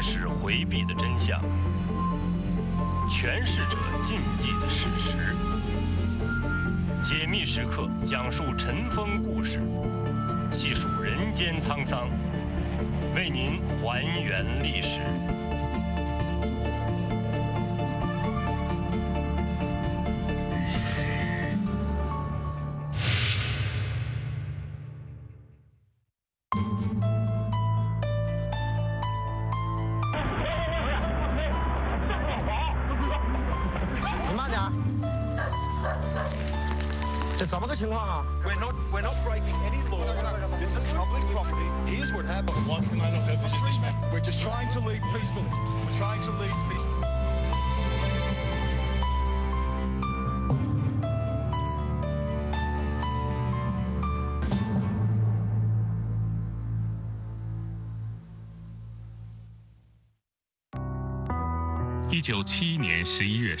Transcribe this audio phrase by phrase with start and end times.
[0.00, 1.40] 是回避的真相，
[3.08, 5.18] 诠释者禁忌的事实。
[7.02, 9.60] 解密时刻讲述尘封故事，
[10.50, 12.08] 细数人间沧桑，
[13.14, 15.00] 为您还原历史。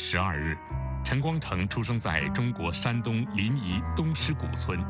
[0.02, 0.56] 十二日，
[1.04, 4.82] 陈光诚出生在中国山东临沂东施古村。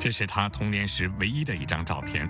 [0.00, 2.28] 这是他童年时唯一的一张照片，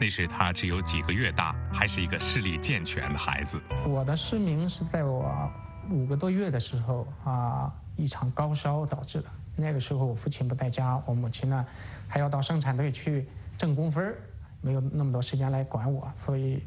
[0.00, 3.60] 那时他只有几个月大，还是一个视力健全的孩子。
[3.86, 5.48] 我的失明是在我
[5.88, 9.30] 五个多月的时候啊，一场高烧导致的。
[9.54, 11.64] 那个时候我父亲不在家，我母亲呢
[12.08, 14.12] 还要到生产队去挣工分，
[14.60, 16.60] 没有那么多时间来管我，所以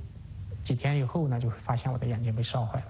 [0.64, 2.86] 几天以后呢，就会发现我的眼睛被烧坏了。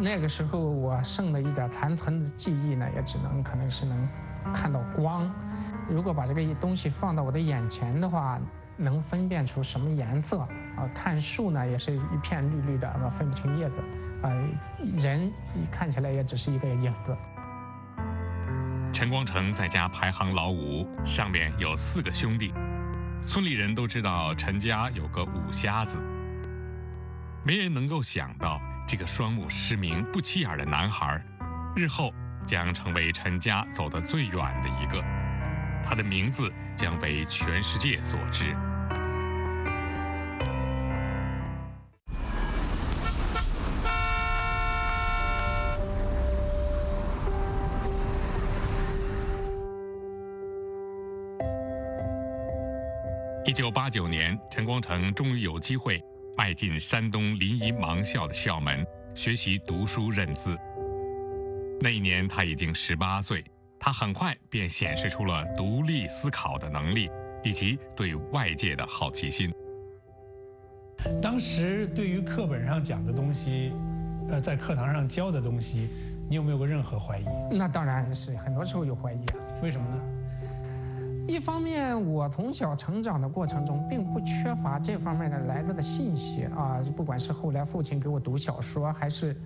[0.00, 4.08] 那个时候我剩的一点残存的记忆呢，也只能可能是能
[4.52, 5.30] 看到光。
[5.88, 8.40] 如果把这个东西放到我的眼前的话，
[8.76, 10.88] 能分辨出什么颜色啊？
[10.94, 13.76] 看树呢，也是一片绿绿的，啊，分不清叶子。
[14.22, 14.30] 啊，
[14.94, 17.16] 人一看起来也只是一个影子。
[18.92, 22.54] 陈光诚在家排行老五，上面有四个兄弟。
[23.20, 25.98] 村里人都知道陈家有个五瞎子，
[27.44, 31.18] 没人能够想到这个双目失明、不起眼的男孩，
[31.74, 32.12] 日后
[32.46, 35.02] 将成为陈家走得最远的一个。
[35.82, 38.54] 他的名字将为全世界所知。
[53.44, 56.02] 一九八九年，陈光诚终于有机会
[56.36, 60.56] 迈进山东临沂盲校的校门，学习读书认字。
[61.80, 63.44] 那一年他已经十八岁，
[63.78, 67.10] 他很快便显示出了独立思考的能力，
[67.44, 69.52] 以及对外界的好奇心。
[71.20, 73.72] 当时对于课本上讲的东西，
[74.30, 75.90] 呃，在课堂上教的东西，
[76.30, 77.24] 你有没有过任何怀疑？
[77.50, 79.36] 那当然是很多时候有怀疑啊。
[79.62, 80.00] 为什么呢？
[81.28, 86.82] 一方面，我从小成长的过程中，并不缺乏这方面的来的的信息啊。
[86.96, 89.36] 不管是后来父亲给我读小说，还是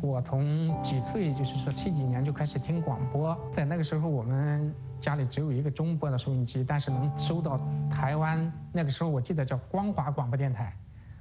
[0.00, 3.36] 我从几岁，就是说七几年就开始听广播。
[3.52, 7.56] 在那个时候，我们家里只有一个中波的收音机，但是能收到
[7.90, 10.74] 台湾那个时候我记得叫光华广播电台，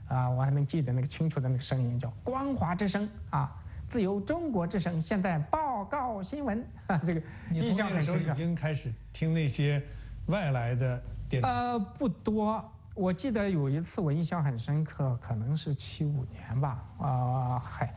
[0.07, 3.53] 啊，我还能记得那个清楚的那个声音叫光华之声啊，
[3.89, 5.01] 自由中国之声。
[5.01, 8.35] 现在报告新闻啊，这个你印象很深刻已。
[8.35, 9.81] 经开始听那些
[10.27, 12.63] 外来的电台，呃，不多。
[12.94, 16.83] 我记得有一次我印象很深刻，可能是七五年吧。
[16.99, 17.95] 啊、嗨，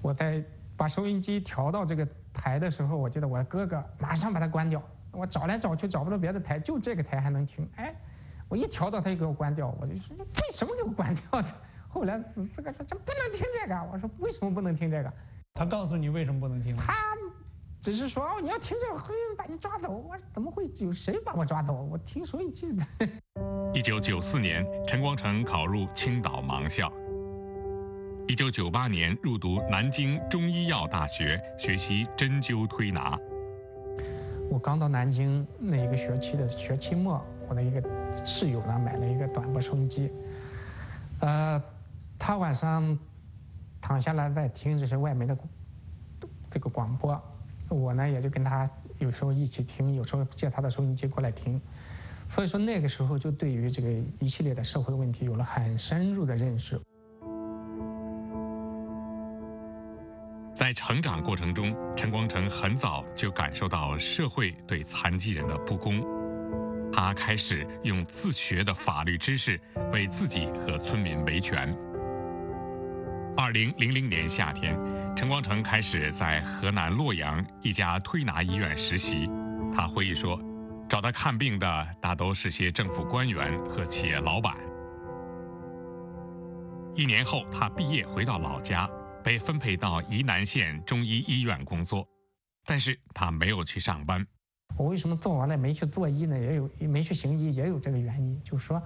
[0.00, 0.42] 我在
[0.76, 4.80] 把收音机调到这个台的时候，我记得我哥哥马上把它关掉。
[5.10, 7.68] 我找来找去找不到别的台，就这个台还能听。
[7.76, 7.94] 哎，
[8.48, 11.48] 我一调到他就给我关掉，我就说为什么给我关掉的？
[11.92, 15.12] 后来四四哥说这不能听这个，我说为什么不能听这个？
[15.52, 16.74] 他告诉你为什么不能听？
[16.74, 16.94] 他
[17.82, 19.90] 只是说哦，你要听这个会把你抓走。
[19.90, 21.74] 我说怎么会有谁把我抓走？
[21.74, 22.82] 我听收音机的。
[23.74, 26.90] 一九九四年，陈光诚考入青岛盲校。
[28.26, 33.18] 一九九八年入读南京中医药大学，学习针灸推拿。
[34.48, 37.82] 我刚到南京那一个学期的学期末，我的一个
[38.24, 40.10] 室友呢买了一个短波收音机，
[41.20, 41.62] 呃，
[42.24, 42.96] 他晚上
[43.80, 45.36] 躺下来在听这些外面的
[46.48, 47.20] 这个广播，
[47.68, 48.64] 我呢也就跟他
[49.00, 51.60] 有时候一起听，有时候借他的收音机过来听，
[52.28, 56.80] 所以说那个时候就对于这个一系列的社会问题有了很深入的认识。
[60.54, 66.00] 在成长过程中，陈光诚很早就感受到社会对残疾人的不公，
[66.92, 69.60] 他开始用自学的法律知识
[69.92, 71.76] 为自己和村民维权。
[73.34, 74.78] 二零零零年夏天，
[75.16, 79.28] 陈光诚开始在河南洛阳一家推拿医院实习。
[79.72, 80.38] 他回忆说，
[80.86, 84.54] 找他看病的大都是些政府官员和企业老板。
[86.94, 88.86] 一年后，他毕业回到老家，
[89.24, 92.06] 被分配到沂南县中医医院工作，
[92.66, 94.24] 但是他没有去上班。
[94.76, 96.38] 我为什么做完了没去做医呢？
[96.38, 98.82] 也有没去行医，也有这个原因，就是说，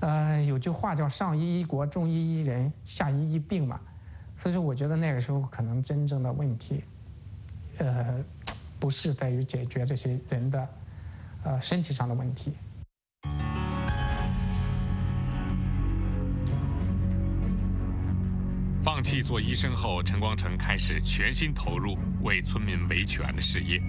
[0.00, 3.80] 呃，有句话叫“上医医国，中医医人，下医医病”嘛。
[4.36, 6.84] 所以说，我觉得那个时候可能真正的问题，
[7.78, 8.24] 呃，
[8.78, 10.68] 不是在于解决这些人的，
[11.42, 12.52] 呃，身体上的问题。
[18.80, 23.82] 放弃做医生后，陈光诚开始全心投入为村民维权的事业。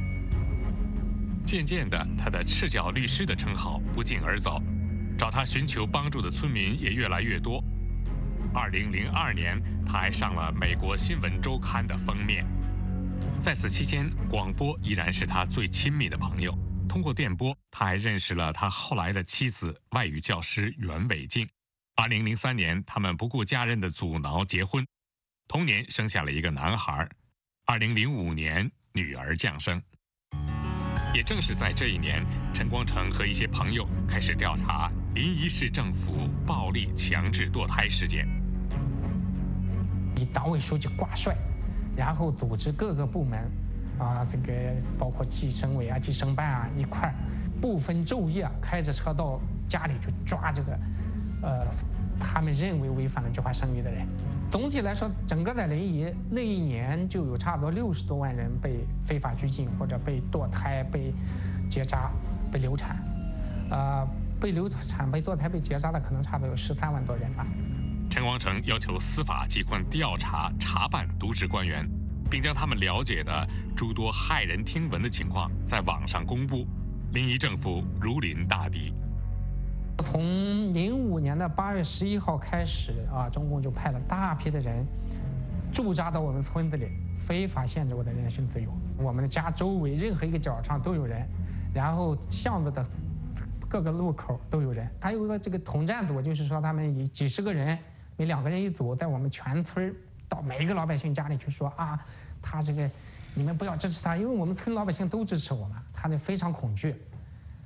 [1.45, 4.61] 渐渐的，他的“赤脚律师”的称号不胫而走，
[5.19, 7.61] 找他寻求帮助的村民也越来越多。
[8.53, 12.47] 二零零二年，他还上了美国新闻周刊的封面。
[13.37, 16.57] 在此期间，广播依然是他最亲密的朋友。
[16.87, 21.45] 通过电波，他还认识了他后来的妻子外语教师袁伟静。
[21.97, 24.87] 二零零三年，他们不顾家人的阻挠结婚，
[25.49, 27.07] 同年生下了一个男孩。
[27.65, 29.81] 二零零五年，女儿降生。
[31.13, 36.13] 也正是在这一年，陈光诚和一些朋友开始调查临沂市政府
[36.45, 38.27] 暴力强制堕胎事件。
[40.15, 41.35] 以党委书记挂帅，
[41.95, 43.39] 然后组织各个部门，
[43.97, 44.53] 啊，这个
[44.99, 47.15] 包括计生委啊、计生办啊一块儿，
[47.59, 50.79] 不分昼夜开着车到家里去抓这个，
[51.41, 51.65] 呃，
[52.19, 54.05] 他们认为违反了计划生育的人。
[54.51, 61.13] 总体来说，整个在临沂那一年就有差不多六十多万人被非法拘禁，或者被堕胎、被
[61.69, 62.11] 结扎、
[62.51, 62.97] 被流产，
[63.69, 64.07] 呃，
[64.39, 67.45] 被流产、被堕胎、被结扎的可能差不多有十三万多人吧。
[68.09, 71.87] 陈光诚要求司法机关调查查办渎职官员，
[72.29, 76.65] 并将他们了解的诸多骇人听闻的情况在网上公布。
[77.11, 78.93] 临沂政府如临大敌。
[79.97, 80.21] 从
[80.73, 84.85] 零五年的八月十一号开始啊，中共就派了大批的人
[85.73, 86.87] 驻扎到我们村子里，
[87.17, 88.71] 非法限制我的人身自由。
[88.97, 91.27] 我们的家周围任何一个角上都有人，
[91.73, 92.85] 然后巷子的
[93.69, 94.89] 各个路口都有人。
[94.99, 97.77] 还有一个这个统战组，就是说他们以几十个人，
[98.17, 99.95] 每两个人一组，在我们全村
[100.27, 101.97] 到每一个老百姓家里去说啊，
[102.41, 102.89] 他这个
[103.35, 106.95] 你们不要支持他，因为我们村老百姓都支持我们，他就非常恐惧。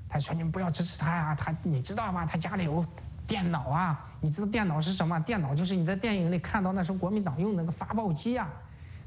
[0.09, 2.23] 他说：“你们不要支持他呀，他你知道吗？
[2.23, 2.85] 他家里有
[3.25, 5.19] 电脑啊，你知道电脑是什么？
[5.21, 8.47] 电脑就是你在电影里看到那是国民党用那个发报机啊。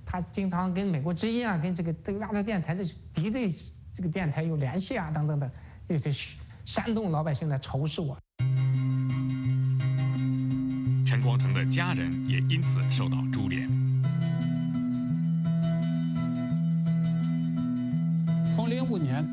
[0.04, 2.84] 他经常跟美国之音啊，跟这个这个亚洲电台这
[3.14, 3.48] 敌对
[3.92, 5.48] 这个电台有联系啊，等等等，
[5.88, 6.10] 这些
[6.66, 8.18] 煽动老百姓来仇视我。”
[11.06, 13.66] 陈光诚的家人也因此受到株连。
[18.54, 19.24] 从零五年。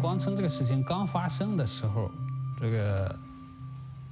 [0.00, 2.08] 光城这个事情刚发生的时候，
[2.60, 3.18] 这个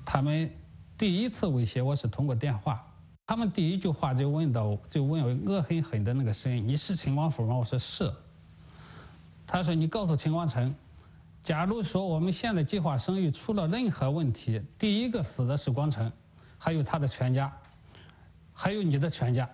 [0.04, 0.50] 他们
[0.98, 2.84] 第一次威胁我是通过电话。
[3.24, 8.12] 他们第一句话就问到，就问我恶狠狠的那个声音：“你是陈光甫吗？”我说是。
[9.46, 10.74] 他说：“你告诉陈光诚，
[11.46, 16.10] 假如说我们现在计划生育出了任何问题，第一个死的是光成，
[16.58, 17.56] 还有他的全家，
[18.52, 19.48] 还有你的全家。”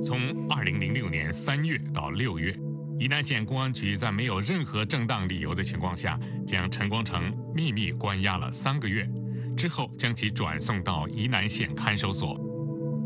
[0.00, 0.16] 从
[0.48, 2.56] 二零零六年三月到六月。
[3.00, 6.16] 沂南县公安局在没有任何正当理由的情况下，
[6.46, 9.10] 将陈光诚秘密关押了三个月，
[9.56, 12.38] 之后将其转送到沂南县看守所。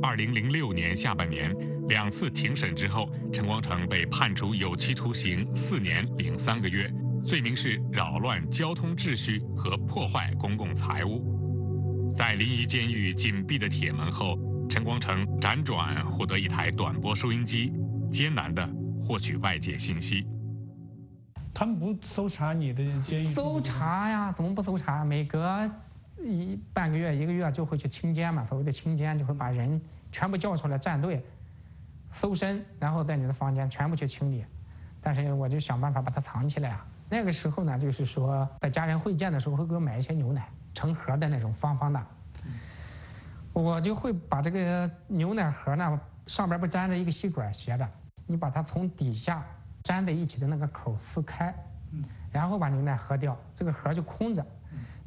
[0.03, 1.57] 二零零六年下半年，
[1.89, 11.25] 两次庭审之后，陈光诚被判处有期徒刑四年零三个月，罪名是扰乱交通秩序和破坏公共财物。
[12.11, 14.39] 在临沂监狱紧闭的铁门后，
[14.69, 17.73] 陈光诚辗转获得一台短波收音机，
[18.11, 18.69] 艰难地。
[18.99, 20.27] 获取外界信息，
[21.55, 23.27] 他们不搜查你的监狱？
[23.27, 25.05] 搜查呀，怎么不搜查？
[25.05, 25.71] 每隔
[26.25, 31.25] 一半个月、一个月就会去清监嘛，所谓的清监就会把人全部叫出来站队，
[32.17, 34.43] 搜身，然后在你的房间全部去清理。
[35.03, 36.87] 但是我就想办法把它藏起来啊。
[37.11, 42.03] 那个时候呢，就是说在家人会见的时候会给我买一些牛奶，成盒的那种方方的，
[43.53, 47.87] 我就会把这个牛奶盒呢上边不粘着一个吸管斜着。
[48.27, 49.45] 你把它从底下
[49.85, 51.55] 粘在一起的那个口撕开，
[52.33, 54.45] 然后把牛奶喝掉，这个盒就空着。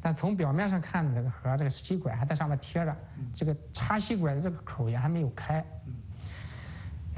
[0.00, 2.96] 但从表面上看，这个盒这个吸管还在上面贴着，
[3.34, 5.62] 这个插吸管的这个口也还没有开。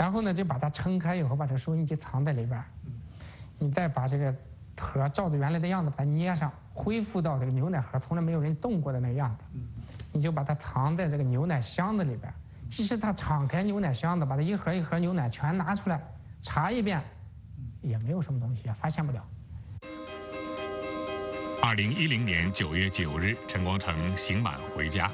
[0.02, 2.61] 然后呢，就把它撑开以后，把这收音机藏在里边。
[3.61, 4.35] 你再把这个
[4.76, 9.44] 盒照着原来的样子把它捏上，恢复到这个牛奶盒从来没有人动过的那个样子。
[10.11, 12.35] 你就把它藏在这个牛奶箱子里边。
[12.68, 16.02] 即使他敞开牛奶箱子，把它一盒一盒牛奶全拿出来
[16.40, 17.00] 查一遍，
[17.80, 19.25] 也没有什么东西，发现不了。
[21.62, 25.09] 二零一零年九月九日，陈光诚刑满回家，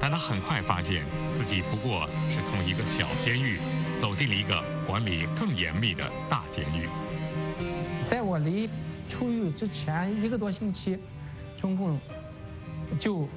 [0.00, 3.60] 但他很快发现自己不过是从一个小监狱
[4.00, 6.88] 走进了一个管理更严密的大监狱。
[8.08, 8.68] 在我离
[9.08, 10.98] 出狱之前一个多星期，
[11.56, 12.00] 中共
[12.98, 13.28] 就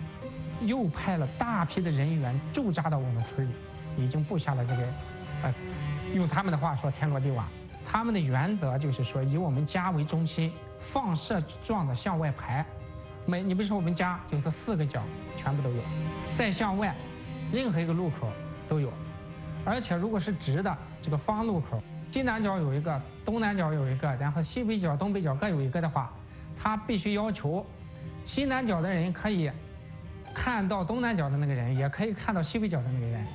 [0.62, 3.52] 又派了大批的人员驻扎到我们村里，
[3.98, 4.84] 已经布下了这个，
[5.44, 5.54] 呃，
[6.14, 7.46] 用他们的话说天罗地网。
[7.86, 12.66] 他们的原则就是说，以我们家为中心，放射状的向外排。
[13.26, 15.02] 每你比如说我们家就是四个角
[15.38, 15.82] 全部都有，
[16.38, 16.96] 再向外，
[17.52, 18.28] 任何一个路口
[18.68, 18.92] 都有。
[19.66, 26.12] 而且如果是直的这个方路口，西南角有一个，东南角有一个，然后西北角、东北角各有一个的话，
[26.58, 27.66] 他必须要求
[28.26, 29.50] 西南角的人可以
[30.34, 33.26] 看到东南角的那个人，也可以看到西北角的那个人。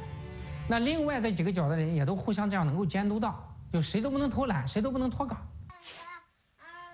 [0.69, 3.45] 那另外这几个角的人也都互相这样能够监督到。
[3.71, 5.39] 就谁都不能偷懒，谁都不能脱岗。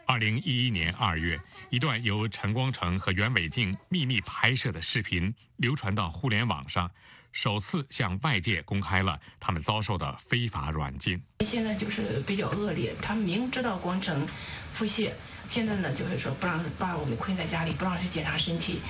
[0.06, 6.90] 二零一一年二月，一段由陈光诚和袁伟静秘密拍摄的视频流传到互联网上，
[7.32, 11.20] 首次向外界公开了他们遭受的非法软禁。
[11.40, 14.26] 现在就是比较恶劣，他明知道光诚
[14.74, 15.10] 腹泻，
[15.48, 18.80] 现在呢就是说不让把我们困在家里，不让去检查身体。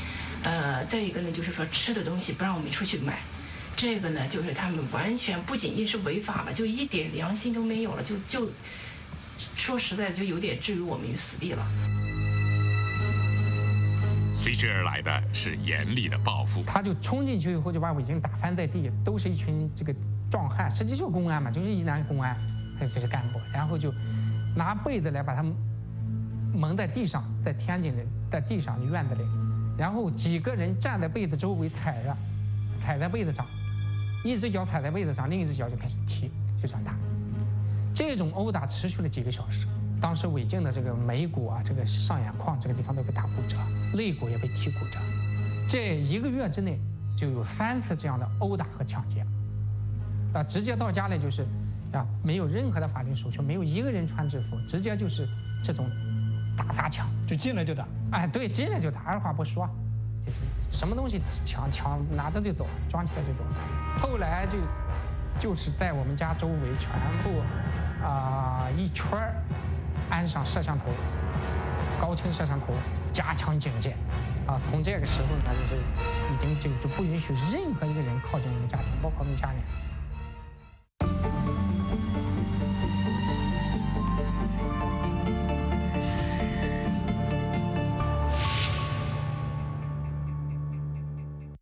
[0.42, 3.21] 呃，再一个呢就是说吃的东西不让我们出去买。
[3.76, 8.49] 这个呢，就是他们完全不仅仅是违法了，就一点良心都没有了，就就
[9.57, 11.67] 说实在，就有点置于我们于死地了。
[14.43, 16.63] 随之而来的是严厉的报复。
[16.65, 19.95] 他就冲进去以后，就把我已经打翻在地，都是一群这个
[20.31, 22.37] 壮汉，实际就是公安嘛，就是一男公安，
[22.79, 23.91] 还有这些干部，然后就
[24.55, 25.43] 拿被子来把他
[26.53, 29.23] 蒙在地上，在天津的在地上院子里，
[29.79, 32.15] 然后几个人站在被子周围踩着，
[32.83, 33.47] 踩在被子上。
[34.25, 36.95] 一只脚踩在被子上，另一只脚就开始踢，就这样打。
[37.95, 39.67] 这种殴打持续了几个小时。
[40.01, 43.57] 当时韦静的这个眉骨啊，这个上眼眶这个地方都被打骨折，
[43.95, 44.99] 肋骨也被踢骨折。
[45.67, 46.79] 这一个月之内
[47.17, 49.25] 就有三次这样的殴打和抢劫。
[50.35, 51.47] 啊，直接到家里就是，
[51.93, 55.27] 啊，没有任何的法律手续，没有一个人穿制服，直接就是
[55.63, 55.89] 这种
[56.57, 57.87] 打砸抢，就进来就打。
[58.11, 59.69] 哎，对，进来就打，二话不说。
[60.27, 63.45] 就是什么东西抢抢拿着就走，装起来就走。
[64.01, 64.59] 后来就
[65.39, 66.91] 就是在我们家周围全
[67.23, 67.41] 部
[68.05, 69.19] 啊一圈
[70.11, 70.85] 安上摄像头，
[71.99, 72.67] 高清摄像头，
[73.13, 73.97] 加强警戒。
[74.47, 75.81] 啊，从这个时候呢，就是
[76.35, 79.59] 已经就就不允许任何一个人靠近我们家庭，包括我们家人。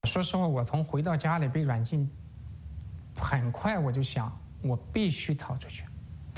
[0.05, 2.11] 说实话，我从回到家里被软禁，
[3.17, 5.85] 很快我就想，我必须逃出去。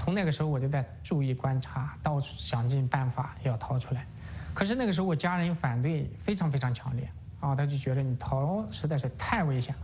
[0.04, 4.06] 从那个时候我就在注意观察，到处想尽办法要逃出来。
[4.52, 7.08] 可是那个时候我家人反对非常非常强烈
[7.40, 9.80] 啊，他就觉得你逃实在是太危险了。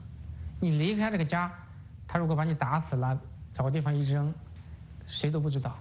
[0.61, 1.51] 你离开这个家，
[2.07, 3.19] 他如果把你打死了，
[3.51, 4.31] 找个地方一扔，
[5.07, 5.75] 谁都不知道。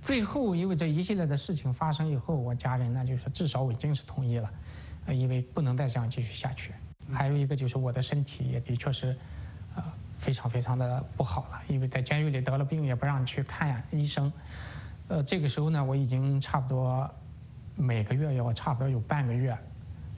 [0.00, 4.50] 最后因为这一系列的事情发生以后，我家人呢就说至少我已经是同意了，
[5.08, 6.72] 因为不能再这样继续下去。
[7.12, 9.14] 还有一个就是我的身体也的确是，
[10.20, 14.30] 非常非常的不好了，因为在监狱里得了病也不让去看医生，
[15.08, 17.10] 呃，这个时候呢，我已经差不多
[17.74, 19.56] 每个月要差不多有半个月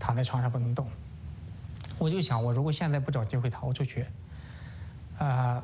[0.00, 0.88] 躺在床上不能动，
[1.98, 4.04] 我就想，我如果现在不找机会逃出去，
[5.18, 5.62] 呃，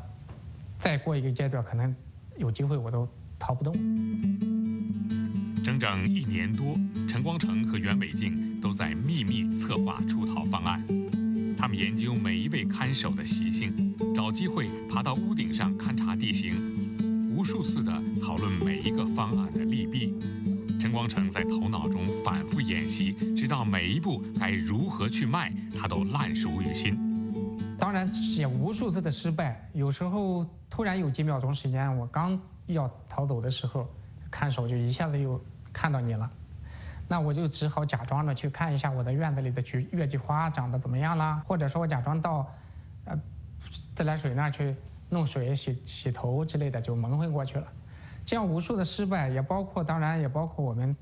[0.79, 1.93] 再过一个阶段，可能
[2.37, 3.09] 有机会我都
[3.41, 3.75] 逃不动。
[5.65, 6.79] 整整一年多，
[7.09, 10.98] 陈光诚和袁伟静都在秘密策划出逃方案。
[11.59, 16.55] 他们研究每一位看守的习性，找机会爬到屋顶上勘察地形，
[17.35, 20.15] 无数次的讨论每一个方案的利弊。
[20.79, 26.97] 陈光诚在头脑中反复演习，直到每一步该如何去迈，他都烂熟于心。
[27.77, 33.93] 当然也无数次的失败，有时候突然有几秒钟时间，我刚要逃走的时候，
[34.31, 36.31] 看守就一下子又看到你了。
[37.09, 42.47] 那我就只好假装着去看一下我的院子里的菊月季花长得怎么样啦，或者说我假装到，
[43.07, 43.19] 呃，
[43.97, 44.77] 自来水那儿去
[45.09, 47.67] 弄水洗洗头之类的，就蒙混过去了。
[48.27, 50.95] 这样无数的失败，也包括当然也包括我们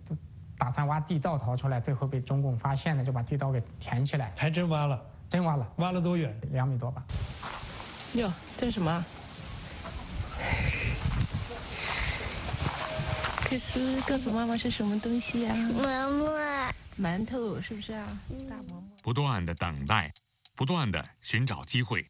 [0.56, 4.32] 打算挖地道逃出来，最后被中共发现了，就把地道给填起来。
[4.36, 6.32] 还真挖了，真挖了，挖了多远？
[6.52, 7.02] 两米多吧。
[8.14, 9.04] 哟，这是什么？
[13.48, 15.54] 可是告诉妈妈是什么东西呀？
[15.54, 16.28] 馍馍，
[17.00, 18.04] 馒头是不是啊？
[18.50, 18.82] 大馍馍。
[19.04, 20.12] 不断的等待，
[20.56, 22.04] 不断的寻找机会，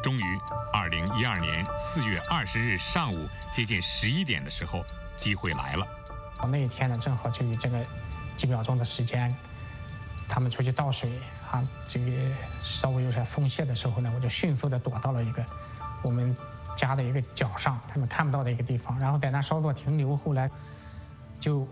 [0.00, 0.38] 终于，
[0.72, 4.84] 二零一二年四月二十日上午接近十一点的时候，
[5.16, 5.84] 机会来了。
[6.48, 7.84] 那一天呢，正好就以这个
[8.36, 9.34] 几秒钟的时间，
[10.28, 11.10] 他们出去倒水
[11.50, 12.12] 啊，这个
[12.62, 15.44] 稍微有点松懈的时候呢，我就迅速的躲到了一个
[16.02, 16.36] 我们
[16.76, 20.50] 家的一个角上，他们看不到的一个地方，然后在那稍作停留，后来
[21.38, 21.66] 就。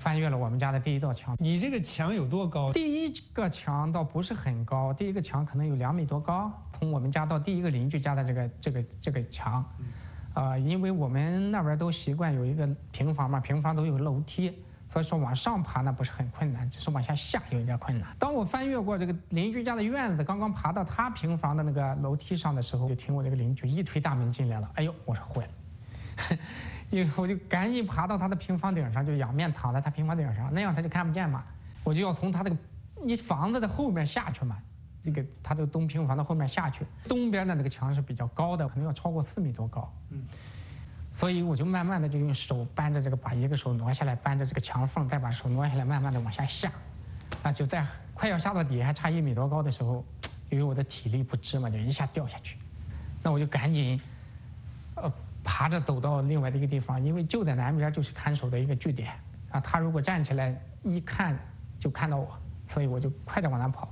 [0.00, 1.34] 翻越了我们家的第一道墙。
[1.40, 2.72] 你这个墙有多高？
[2.72, 6.52] 第一个墙倒不是很高，第一个墙可能有两米多高。
[6.72, 9.64] 从我们家到第一个邻居家的这个这个这个墙，
[10.34, 14.56] 啊，因为我们那边都习惯有一个平房嘛，平房都有楼梯，
[14.90, 18.08] 所以说往上爬那不是很困难，只是往下下有一点困难。
[18.18, 24.70] 当我翻越过这个邻居家的院子，刚刚爬到他平房的那个楼梯上的时候，就听我这个邻居一推大门进来了。
[24.74, 26.38] 哎呦，我说坏了。
[26.90, 31.44] 以后我就赶紧爬到他的平房顶上，就仰面躺在他平房顶上，那样他就看不见嘛。
[31.84, 32.56] 我就要从他这个
[33.04, 34.56] 你房子的后面下去嘛，
[35.02, 36.86] 这个他这个东平房的后面下去。
[37.06, 39.92] 东边的那个墙是比较高的，可能要超过四米多高。
[40.08, 40.24] 嗯。
[41.12, 46.70] 所以我就慢慢的就用手扳着这个，把一个手挪下来扳着这个墙缝，再把手挪下来，慢慢的往下下。
[47.42, 47.84] 啊，就在
[48.14, 50.04] 快要下到底还差一米多高的时候，
[50.50, 52.58] 因为我的体力不支嘛，就一下掉下去。
[53.22, 54.00] 那我就赶紧，
[54.94, 55.12] 呃。
[55.44, 59.14] 爬着走到另外的一个地方，因为就在南边就是看守的一个据点
[59.50, 59.58] 啊。
[59.58, 61.38] 他如果站起来一看
[61.78, 62.28] 就看到我，
[62.68, 63.88] 所以我就快点往那跑。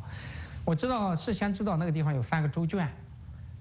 [0.66, 2.86] 我知道事先知道那个地方有三个猪圈，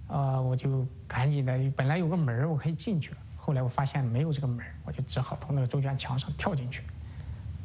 [0.08, 3.14] 呃，我就赶紧的，本来有个门我可以进去，
[3.46, 6.82] 后来我发现没有这个门我就只好从那个猪圈墙上跳进去，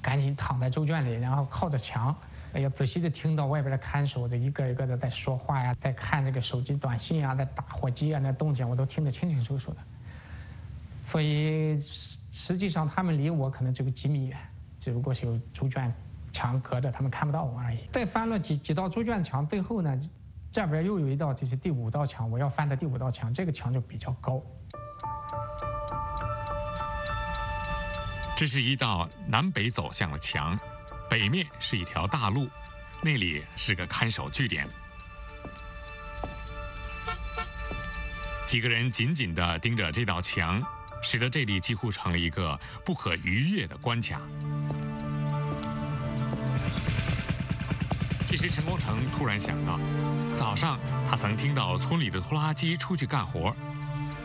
[0.02, 2.14] 赶紧躺在猪圈里，然后靠着墙，
[2.52, 9.78] 哎呀，仔细的听到外边的看守的一个一个的在说话呀，在看这个手机短信啊，在打火机啊，那动静我都听得清清楚楚的。
[11.02, 14.38] 所以实际上他们离我可能只有几米远，
[14.78, 15.90] 只不过是有猪圈
[16.30, 17.78] 墙隔着，他们看不到我而已。
[17.90, 19.98] 再翻了几几道猪圈墙，最后呢，
[20.52, 24.42] 这边又有一道，就是第五道墙，我要翻的第五道墙，这个墙就比较高。
[28.40, 30.58] 这是一道南北走向的墙，
[31.10, 32.48] 北面是一条大路，
[33.02, 34.66] 那里是个看守据点。
[38.46, 40.58] 几个人紧紧地盯着这道墙。
[41.02, 44.22] 使得这里几乎成了一个不可逾越的关卡。
[48.26, 49.78] 这时，陈光诚突然想到，
[50.32, 53.54] 早上他曾听到村里的拖拉机出去干活，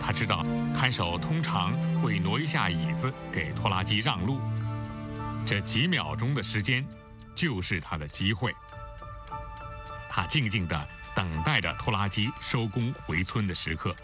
[0.05, 4.39] 他知道看守通常会挪一下椅子给拖拉机让路，
[5.43, 6.85] 这几秒钟的时间
[7.33, 8.53] 就是他的机会。
[10.07, 13.95] 他静静地等待着拖拉机收工回村的时刻。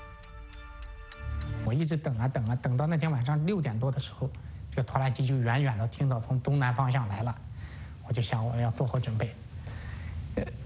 [1.64, 4.28] 我一直等啊等啊，等到那天晚上六点多的时候，
[4.72, 7.36] 这个拖拉机就远远的听到从东南方向来了，
[8.08, 9.36] 我就想我要做好准备。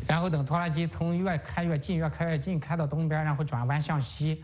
[0.07, 4.41] 然后等拖拉机从越开越近，越开越近，开到东边，然后转弯向西，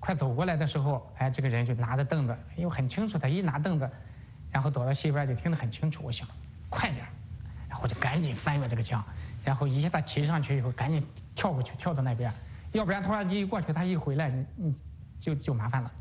[0.00, 3.88] 快走过来的时候，哎，这个人就拿着凳子，因为很清楚，他一拿凳子，
[4.50, 6.02] 然后躲到西边就听得很清楚。
[6.02, 6.26] 我想
[6.68, 7.06] 快点，
[7.68, 9.04] 然后就赶紧翻越这个墙，
[9.44, 12.32] 然后一下他骑上去以后，赶紧跳过去，跳到那边，
[12.72, 14.74] 要不然拖拉机一过去，他一回来，你你。
[15.20, 15.92] 就就麻烦了，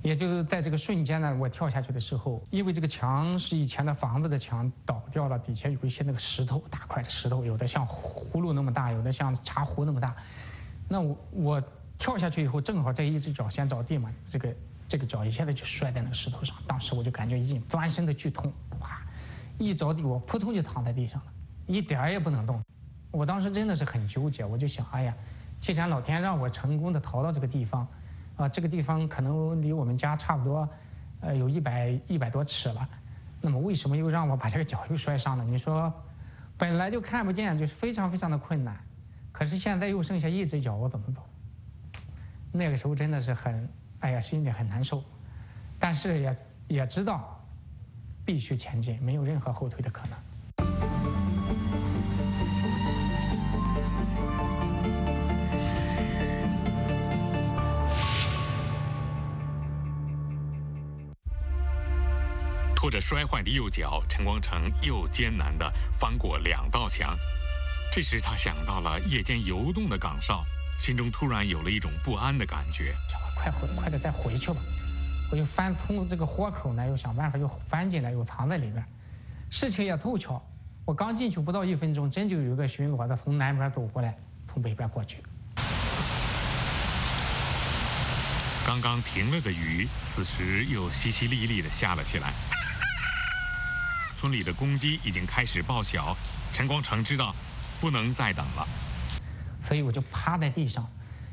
[0.00, 10.14] 也就是在这个瞬间呢，我跳下去的时候，因为这个墙是以前的房子的墙倒掉了，底下有一些那个石头，大块的石头，有的像葫芦那么大，有的像茶壶那么大。
[10.88, 11.62] 那我我
[12.04, 14.54] 跳下去以后，正好这一只脚先着地嘛，这个
[14.86, 19.00] 这个脚一下子就摔在那个石头上，当时我就感觉一阵钻心的剧痛，哇！
[19.56, 21.32] 一着地我扑通就躺在地上了，
[21.66, 22.62] 一点儿也不能动。
[23.10, 25.14] 我当时真的是很纠结，我就想，哎呀，
[25.60, 27.88] 既然老天让我成功的逃到这个地方。
[28.36, 30.68] 啊，这个地方可能离我们家差不多，
[31.20, 32.86] 呃，有一百一百多尺了。
[33.40, 35.44] 那么为什么又让我把这个脚又摔伤了？
[35.44, 35.90] 你说，
[36.58, 38.78] 本来就看不见，就是非常非常的困难。
[39.32, 41.22] 可是现在又剩下一只脚，我怎么走？
[42.56, 45.02] 那个时候真的是很，哎呀，心里很难受。
[45.76, 46.36] 但是也
[46.68, 47.44] 也知道，
[48.24, 50.16] 必须前进，没有任何后退的可能。
[62.76, 67.16] 拖着摔坏的右脚，陈光诚又艰难地翻过两道墙。
[67.92, 70.44] 这时，他想到了夜间游动的岗哨，
[70.78, 72.94] 心中突然有了一种不安的感觉。
[73.34, 74.56] 快回，快点再回去吧！
[75.30, 78.84] 我又翻通这个豁口呢，又想办法又翻进来，又藏在里边。
[79.50, 80.42] 事情也凑巧，
[80.84, 85.22] 我刚进去不到一分钟，真就有一个巡逻的从南边走过来，从北边过去。
[88.66, 92.32] 刚刚停了的雨，此时又淅淅沥沥的下了起来。
[94.18, 96.16] 村里的公鸡已经开始报晓，
[96.52, 97.34] 陈光诚知道
[97.80, 98.66] 不能再等了，
[99.64, 100.86] 所以我就趴在地上，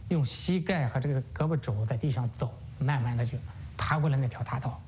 [0.08, 3.38] 用膝盖和这个胳膊肘在地上走，慢慢的就
[3.76, 4.82] 爬过了那条大道。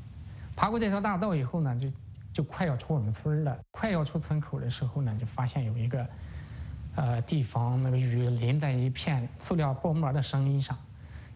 [0.55, 1.91] 爬过这条大道以后呢，就
[2.31, 3.59] 就快要出我们村了。
[3.71, 6.07] 快要出村口的时候呢，就发现有一个，
[6.95, 10.77] 呃，地方那个雨淋在一片塑料薄膜的声音上，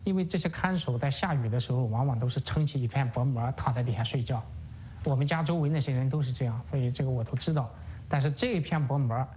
[0.05, 4.41] 因为这些看守在下雨的时候，往往都是撑起一片薄膜躺在底下睡觉。
[5.03, 7.69] 我们家周围那些人都是这样，所以这个我都知道。
[8.07, 9.27] 但是这一片薄膜，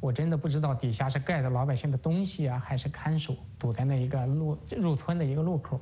[0.00, 5.80] 我真的不知道底下是盖的老百姓的东西啊，还是看守堵在那一个路入村的一个路口。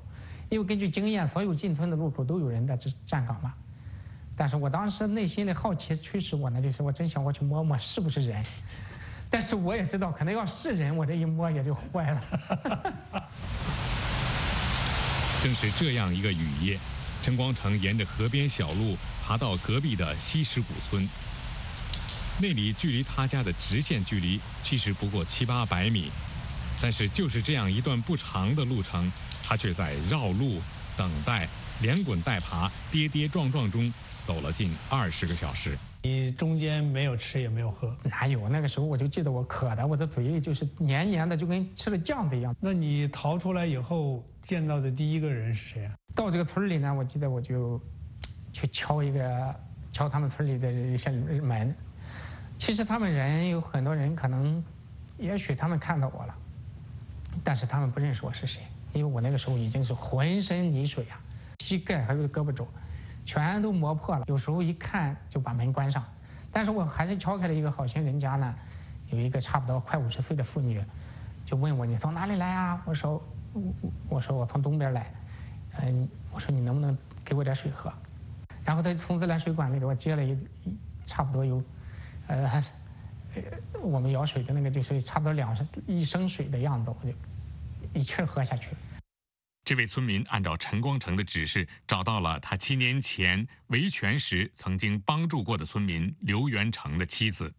[0.48, 3.52] 因为根据经验，所有进村的路口都有人在这站岗嘛。
[4.36, 8.44] 但是我当时内心的好奇驱使我呢，就是我真想过去摸摸是不是人，
[9.28, 12.22] 但是我也知道，可能要是人，我这一摸也就坏了。
[15.42, 16.78] 正是这样一个雨夜，
[17.22, 21.08] 陈光诚沿着河边小路爬到隔壁的西石谷村，
[22.38, 26.10] 那里距离他家的直线距离其实不过七八百米，
[26.80, 29.10] 但是就是这样一段不长的路程，
[29.42, 30.60] 他却在绕路、
[30.96, 31.48] 等待、
[31.80, 33.92] 连滚带爬、跌跌撞撞中。
[34.24, 38.48] 走了近二十个小时，你中间没有吃也没有喝，哪有？
[38.48, 42.52] 那个时候我就记得我渴的，我的嘴里就是黏黏的，就跟吃了酱的一样。
[42.58, 45.94] 那你逃出来以后见到的第一个人是谁啊？
[46.12, 47.80] 到这个村里呢，我记得我就
[48.52, 49.54] 去敲一个
[49.92, 51.72] 敲他们村里的一些门。
[52.58, 54.62] 其实他们人有很多人可能，
[55.18, 56.34] 也许他们看到我了，
[57.44, 61.20] 但是他们不认识我是谁，因为我那个时候已经是浑身泥水啊，
[61.60, 62.66] 膝盖还有胳膊肘。
[63.24, 66.04] 全都磨破了，有时候一看就把门关上，
[66.52, 68.54] 但是我还是敲开了一个好心人家呢，
[69.10, 70.80] 有一个差不多快五十岁的妇女，
[71.44, 72.80] 就问我你从哪里来啊？
[72.86, 73.20] 我说，
[74.08, 75.12] 我说我从东边来，
[75.80, 77.92] 嗯，我说你能不能给我点水喝？
[78.64, 80.38] 然后他从自来水管里给我接了一，
[81.04, 81.60] 差不多有，
[82.26, 82.62] 呃，
[83.80, 87.12] 我们舀水的那个就是差不多两一升水的样子，我就
[87.92, 88.70] 一气喝下去。
[89.64, 97.52] 这位村民按照陈光诚的指示，找到了他七年前维权时曾经帮助过的村民刘元成的妻子。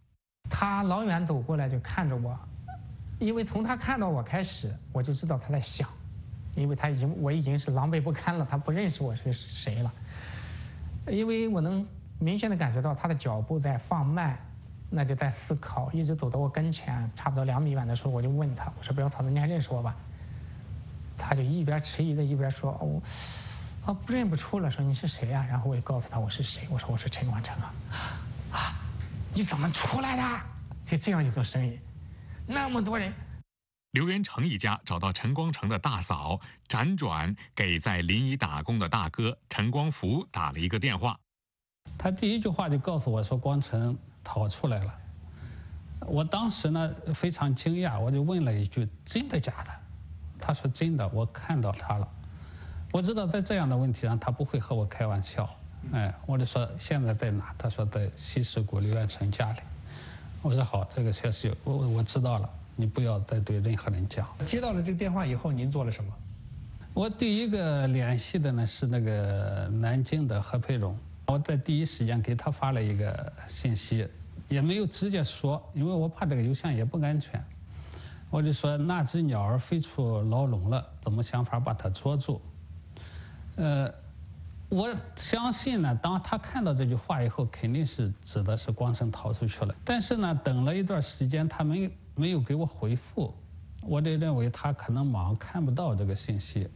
[0.49, 2.39] 他老远走过来就看着我，
[3.19, 5.89] 因为从他看到我开始，我就知道他在想，
[6.55, 9.93] 因为他已经我已经是狼狈不堪了，他不认识我是谁了。
[11.09, 11.85] 因为我能
[12.19, 14.39] 明显的感觉到他的脚步在放慢，
[14.89, 19.95] 那就在思考，一直走到我跟前，差不多两米远的时候，我就问他，我说：“不要草子，你还认识我吧？”
[21.17, 23.01] 他就一边迟疑的一边说：“哦，
[23.85, 25.45] 啊，不认不出了。”说你是谁呀？
[25.49, 26.67] 然后我就告诉他我是谁。
[26.69, 27.73] 我说我是陈光成啊，
[28.51, 28.75] 啊，
[29.33, 30.41] 你怎么出来的？
[30.85, 31.77] 就这样一种声音，
[32.45, 33.11] 那么多人。
[33.91, 41.17] 刘元成一家找到陈光成的大嫂，辗转给在临沂打工的大哥陈光福打了一个电话。
[41.97, 43.97] 他第一句话就告诉我说：“光诚
[44.27, 44.93] 逃出来了。”
[46.05, 49.71] 我当时呢非常惊讶，我就问了一句：“真的假的？”
[50.37, 52.07] 他说：“真的，我看到他了。
[52.91, 55.49] 我知道在这样的问题上，他不会和我开玩笑。
[55.93, 57.53] 哎，我就说现在在哪？
[57.57, 59.59] 他说在西石谷刘元成家里。
[60.41, 64.27] 我说好，这个消息我我知道了，你不要再对任何人讲。
[64.45, 66.13] 接到了这个电话以后，您做了什么？
[66.93, 74.07] 我第一个联系的呢是那个南京的何培荣，我在第一时间给他发了一个信息，
[74.47, 77.43] 也没有直接说，因为我怕这个邮箱也不安全。”
[78.29, 82.41] 我就说那只鸟儿飞出牢笼了，怎么想法把它捉住？
[83.55, 83.89] 呃，
[84.67, 89.73] 我相信呢，当他看到这句话以后，肯定是指的是光生逃出去了。
[89.85, 93.33] 但是呢，等了一段时间，他没没有给我回复，
[93.81, 96.69] 我就认为他可能忙看不到这个信息。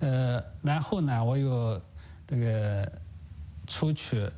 [0.00, 1.80] 呃，然后呢，我又
[2.26, 2.92] 这个
[3.68, 4.28] 出去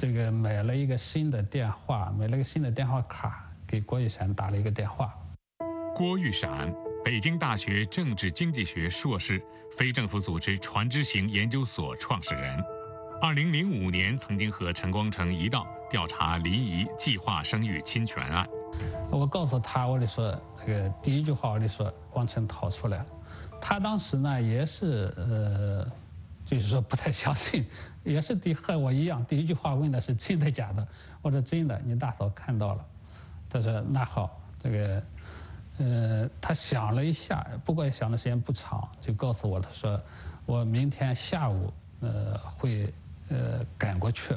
[0.00, 5.14] 这个买了一个新的电话，买了个新的电话卡，给郭玉山打了一个电话。
[5.94, 9.42] 郭玉闪，北京大学政治经济学硕士，
[9.76, 12.64] 非政府组织船只型研究所创始人。
[13.20, 18.48] 二零零五年，曾经和陈光诚一道调查临沂计划生育侵权案。
[19.10, 20.34] 我告诉他，我就说
[20.64, 23.06] 这个第一句话，我就说光诚逃出来了。
[23.60, 25.86] 他当时呢，也是呃，
[26.50, 27.64] 就是说不太相信，
[28.02, 30.84] 也是第和我一样，第一句话问的是真的假的。
[31.22, 32.84] 我说真的，你大嫂看到了。
[33.48, 35.02] 他说那好，这个。
[35.78, 39.98] 呃，他想了一下，不过想的时间不长，就告诉我，他说，
[40.44, 42.92] 我明天下午呃会
[43.30, 44.36] 呃赶过去，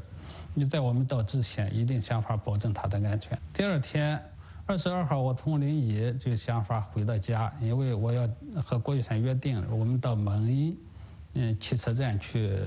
[0.53, 3.37] 你在我们到之前一定想法保证他的安全。
[3.51, 4.17] 第二天，
[4.65, 8.25] 二十二号，我从临沂就想法回到家，因为我要
[8.63, 10.77] 和郭玉山约定，我们到蒙阴
[11.33, 12.57] 嗯汽车站去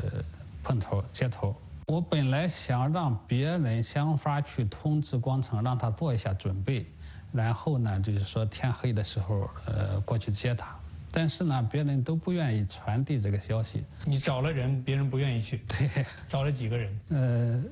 [0.62, 1.54] 碰头接头。
[1.86, 6.84] 我本来想让别人想法去通知光城，让他做一下准备。
[7.32, 10.74] 然后呢，就是说天黑的时候，呃，过去接他。
[11.12, 13.84] 但是呢，别人都不愿意传递这个消息。
[14.04, 15.58] 你找了人，别人不愿意去。
[15.68, 17.00] 对，找了几个人？
[17.10, 17.62] 呃，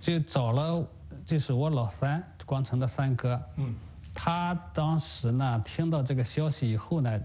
[0.00, 0.86] 就找了，
[1.24, 3.40] 就是我老三，光成的三哥。
[3.56, 3.74] 嗯。
[4.14, 7.20] 他当时呢，听到这个消息以后呢，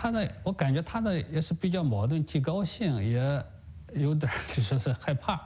[0.00, 3.44] 他的我感觉他的也是比较矛盾，既高兴也
[3.94, 5.40] 有点 就说是害怕。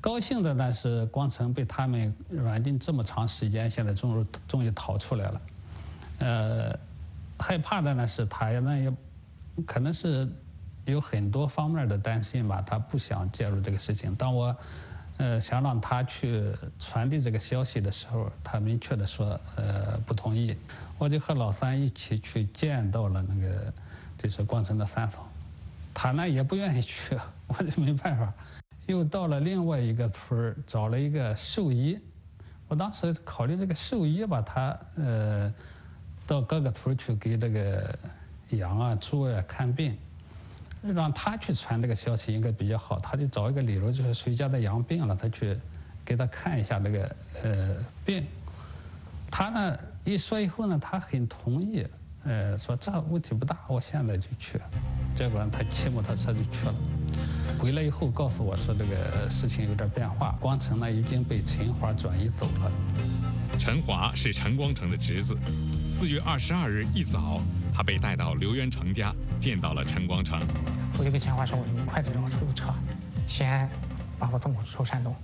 [0.00, 5.42] 高兴的呢是光成被他们软禁这么长时间，现在终于终于逃出来了。
[6.20, 6.78] 呃，
[7.36, 8.92] 害怕的呢是他那也
[9.66, 10.28] 可能是
[10.84, 14.14] 有很多方面的担心吧，他不想介入这个事情。
[14.14, 14.56] 当我。
[15.16, 20.56] 呃，想让他去传递这个消息的时候，他明确的说，呃，不同意。
[20.98, 23.72] 我就和老三一起去见到了那个，
[24.18, 25.28] 就是光成的三嫂，
[25.92, 28.32] 他呢也不愿意去，我就没办法，
[28.86, 31.98] 又到了另外一个村，找了一个兽医。
[32.66, 35.52] 我当时考虑这个兽医吧，他呃，
[36.26, 37.96] 到各个村去给这个
[38.50, 39.96] 羊啊、猪啊看病。
[40.92, 45.56] 让他去传这个消息应该比较好，他就找一个理由，就是谁家的羊病了，他去
[46.04, 48.24] 给他看一下那个呃病。
[49.30, 51.86] 他呢一说以后呢，他很同意，
[52.24, 54.60] 呃说这问题不大，我现在就去。
[55.16, 56.74] 结果他骑摩托车就去了，
[57.58, 62.70] 回来以后告诉我说这个事情有点变化，光成呢已经被陈华转移走了。
[63.58, 65.36] 陈华是陈光诚的侄子。
[65.46, 67.40] 四月二十二日一早，
[67.72, 70.38] 他被带到刘元成家，见到了陈光诚。
[70.98, 72.72] 我就跟陈华说：“我说你快点让我出租车，
[73.26, 73.68] 先
[74.18, 75.14] 把我送出山东。”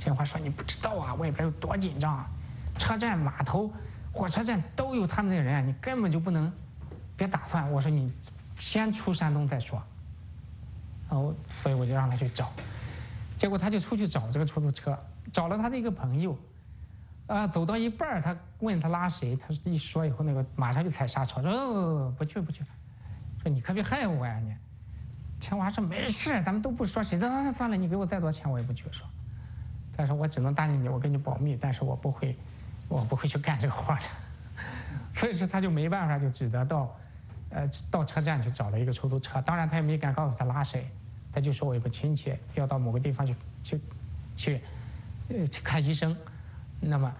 [0.00, 2.24] 陈华说：“你不知道啊，外边有多紧张，
[2.78, 3.70] 车站、码头、
[4.12, 6.50] 火车站都有他们的人，你根本就不能
[7.16, 8.10] 别打算。”我说：“你
[8.58, 9.82] 先出山东再说。”
[11.12, 12.50] 然后，所以我就让他去找，
[13.36, 14.98] 结果他就出去找这个出租车，
[15.30, 16.34] 找了他的一个朋友。
[17.26, 22.64] 啊，走到一半他问他拉谁，他一说以后，那个马上就踩刹车，说：“哦，不去不去。”
[23.42, 24.54] 说你可别害我呀你。
[25.38, 27.18] 陈华说没事，咱们都不说谁。
[27.18, 29.06] 那算了，你给我再多钱我也不去说。
[29.94, 32.34] 但是我只能答应你，我给你保密，但是我不会，
[32.88, 34.02] 我不会去干这个活的。
[35.12, 36.94] 所以说他就没办法，就只得到，
[37.50, 39.40] 呃，到车站去找了一个出租车。
[39.42, 40.90] 当然他也没敢告诉他拉谁，
[41.32, 43.80] 他就说我有个亲戚要到某个地方去去
[44.36, 44.60] 去，
[45.28, 46.16] 呃，去看医生。
[46.80, 47.12] 那么，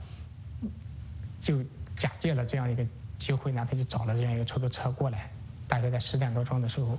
[1.40, 1.62] 就
[1.96, 2.84] 假借了这样一个
[3.18, 5.30] 机会呢，他就找了这样一个出租车过来，
[5.68, 6.98] 大概在十点多钟的时候，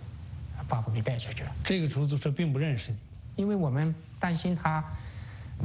[0.67, 1.51] 把我给带出去了。
[1.63, 2.97] 这个出租车并不认识你，
[3.35, 4.83] 因为我们担心他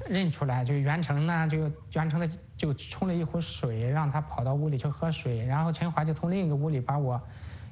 [0.09, 7.21] 认出来，就袁成呢，就袁成的就冲了一壶水，让他跑到屋里去喝水，然后陈华就从另一个屋里把我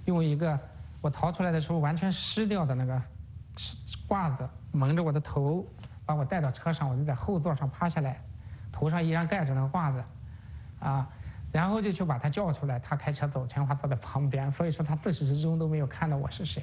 [0.04, 0.58] 用一个
[1.00, 3.02] 我逃出来的时候完全湿掉的那个
[4.08, 5.66] 褂子蒙着我的头，
[6.04, 8.22] 把我带到车上，我就在后座上趴下来。
[8.70, 10.04] 头上依然盖着那个褂子，
[10.80, 11.08] 啊，
[11.50, 12.78] 然后就去把他叫出来。
[12.78, 16.62] 他开车走，陈华坐在旁边，所以说他自始至终都没有看到我是谁。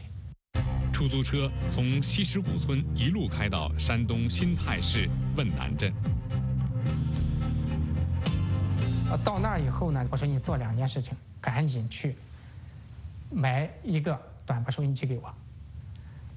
[0.93, 5.91] 出租车从西石古村一路开到山东新泰市汶南镇。
[9.23, 12.15] 到那儿以后呢，我说你做两件事情，赶紧去
[13.31, 15.33] 买一个短波收音机给我，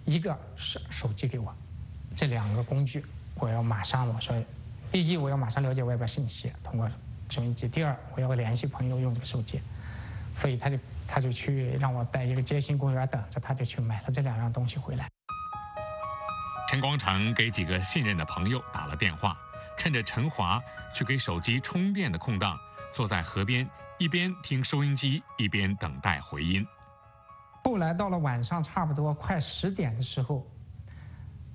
[0.06, 1.54] 一个是手机给我，
[2.16, 4.34] 这两个工具我要马上我说。
[4.92, 6.88] 第一，我要马上了解外边信息，通过
[7.28, 9.60] 收音机；第二，我要联系朋友用这个手机。
[10.36, 15.08] 所以他就他就去让我在一个街心公园等着，他就去买了这两样东西回来。
[16.68, 19.36] 陈光诚给几个信任的朋友打了电话，
[19.76, 20.62] 趁着陈华
[20.94, 22.56] 去给手机充电的空档，
[22.94, 26.64] 坐在河边一边听收音机一边等待回音。
[27.66, 30.46] 后来到了晚上差不多快十点的时候，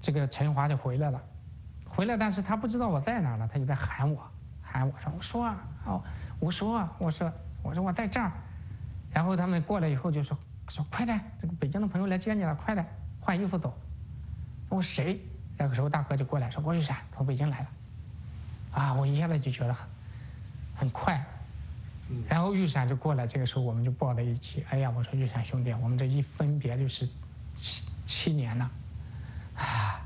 [0.02, 1.24] 这个陈华就回来了。
[1.88, 4.21] 回来，但是他不知道我在哪儿了，他就在喊我，
[4.62, 6.04] 喊我说：“我说啊，哦，
[6.38, 7.32] 我说，我说，
[7.63, 8.30] 我说我在这儿。”
[9.10, 12.86] 然后他们过来以后就说：“说快点，这个北京的朋友来接你了，快点
[13.21, 13.74] 换衣服走。”
[14.67, 15.17] 我谁？
[15.58, 17.67] 那个时候大哥就过来说：“郭玉山从北京来了。”
[18.76, 19.88] 啊，我一下子就觉得很
[20.76, 21.24] 很快。
[22.30, 24.65] 然后玉山就过来，这个时候我们就抱在一起。
[24.69, 27.08] 哎呀，我说玉山兄弟，我们这一分别就是
[27.56, 28.71] 七七年了，
[29.56, 30.02] 啊。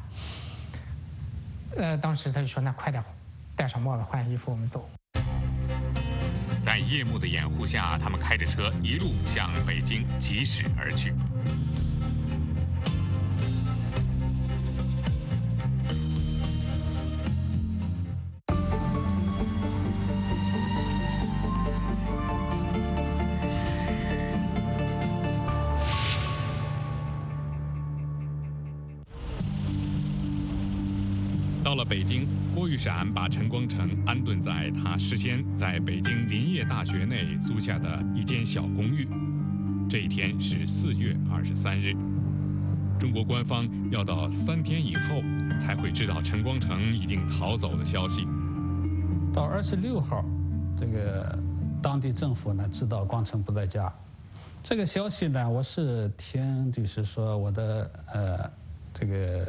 [1.77, 3.03] 呃，当时他就说：“那快点，
[3.55, 4.89] 戴上帽子，换衣服，我们走。”
[6.57, 11.13] 在夜幕的掩护下，他们开着车一路向北京疾驶而去。
[32.77, 39.07] 闪把陈光诚安顿在他事先在北京林业大学内租下的一间小公寓。
[39.89, 41.93] 这一天是四月二十三日，
[42.99, 45.21] 中国官方要到三天以后
[45.59, 48.27] 才会知道陈光诚已经逃走的消息。
[49.33, 50.25] 到二十六号，
[50.75, 51.37] 这个
[51.81, 53.93] 当地政府呢知道光诚不在家。
[54.63, 58.51] 这个消息呢，我是听就是说我的呃
[58.93, 59.45] 这个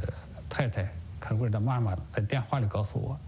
[0.51, 0.93] 太太
[1.27, 3.19] 陈贵的妈妈在电话里告诉我，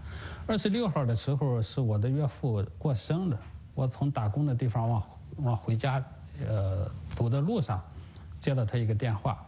[0.47, 3.37] 二十六号的时候是我的岳父过生日，
[3.75, 5.03] 我从打工的地方往
[5.37, 6.01] 往回家
[6.47, 7.81] 呃走的路上。
[8.39, 9.45] 接到他一个电话，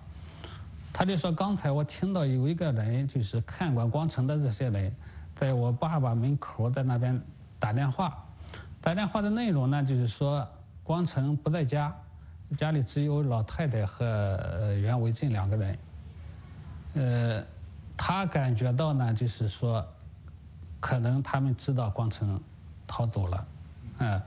[0.92, 4.94] 他就说：“刚才我听到有一个人，就是看管光城的这些人，
[5.40, 7.22] 在我爸爸门口在那边
[7.58, 8.26] 打电话。
[8.82, 10.46] 打电话的内容呢，就是说
[10.84, 11.96] 光城不在家，
[12.58, 15.80] 家里只有老太太和袁维进两个人。
[16.94, 17.46] 呃，
[18.04, 19.88] 他感觉到呢，就是说，
[20.80, 22.42] 可能他们知道光成
[22.88, 23.48] 逃走了。
[24.00, 24.20] 嗯，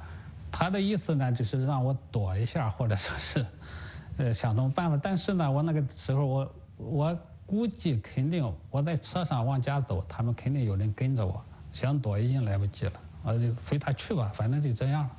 [0.52, 3.44] 他的意思呢，就是让我躲一下，或者说是。
[4.16, 12.92] ”呃，想种办法，但是呢，我那个时候，我我估计肯定我在车上往家走，他们肯定有人跟着我，想躲已经来不及了，
[13.24, 15.10] 我就随他去吧，反正就这样，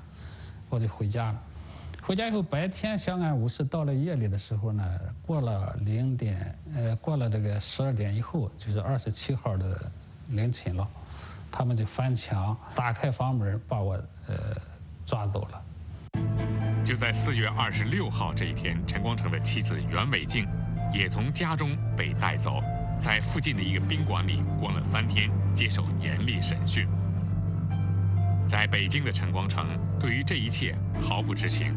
[0.69, 1.41] 我就回家了。
[2.07, 4.87] 回家以后，白天相安无事，到了夜里的时候呢，
[5.25, 9.91] 过了零点，呃，过了这个十二点以后，就是二十七号的
[10.29, 10.87] 凌晨了，
[11.51, 13.95] 他们就翻墙打开房门，把我
[14.27, 14.35] 呃
[15.03, 16.21] 抓走了。
[16.83, 20.47] 就在四月二十六号这一天，陈光诚的妻子袁伟静
[20.93, 22.61] 也从家中被带走，
[22.99, 26.87] 在附近的一个宾馆里关了三天，接受严厉审讯。
[28.45, 29.65] 在北京的陈光诚
[29.99, 31.75] 对于这一切毫不知情。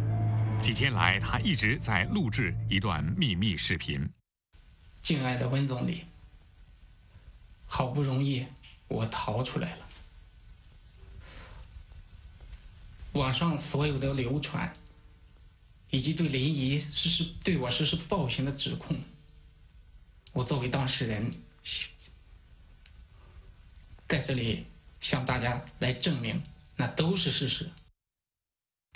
[0.60, 4.08] 几天来，他一直在录制一段秘密视频。
[5.00, 6.04] 敬爱的温总理，
[7.66, 8.46] 好不容易
[8.88, 9.88] 我逃出来了，
[13.12, 14.74] 网上所有的流传。
[15.90, 18.94] 以及对林怡实施对我实施暴行的指控，
[20.34, 21.32] 我作为当事人，
[24.06, 24.66] 在这里
[25.00, 26.42] 向大家来证明，
[26.76, 27.70] 那都是事实。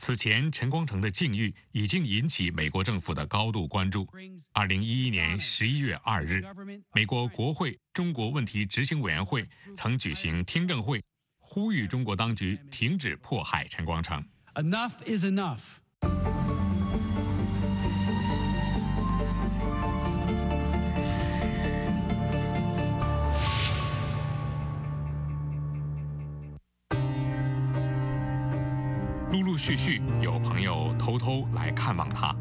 [0.05, 4.05] 此前，陈光诚的境遇已经引起美国政府的高度关注。
[4.53, 6.43] 二零一一年十一月二日，
[6.93, 11.01] 美国国会中国问题执行委员会曾举行听证会，
[11.39, 14.21] 呼吁中国当局停止迫害陈光诚。
[14.55, 15.61] Enough is enough.
[29.65, 32.35] 续续有朋友偷偷来看望他。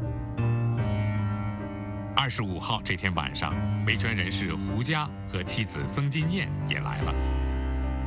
[2.16, 3.54] 二十五号这天晚上，
[3.86, 7.14] 维权人士胡佳和妻子曾金燕也来了。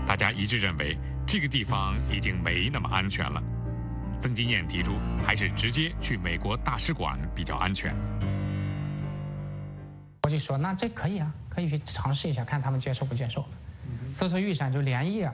[0.06, 3.42] 大家一致认为这个地方已经没那么安全了。
[4.20, 4.92] 曾金燕提出，
[5.26, 7.96] 还是直接去美国大使馆比较安全。
[10.24, 13.46] 我就说，那这可以啊，可以去尝试一下，看他们接受不接受。
[14.14, 15.32] 所以说，玉山就连夜。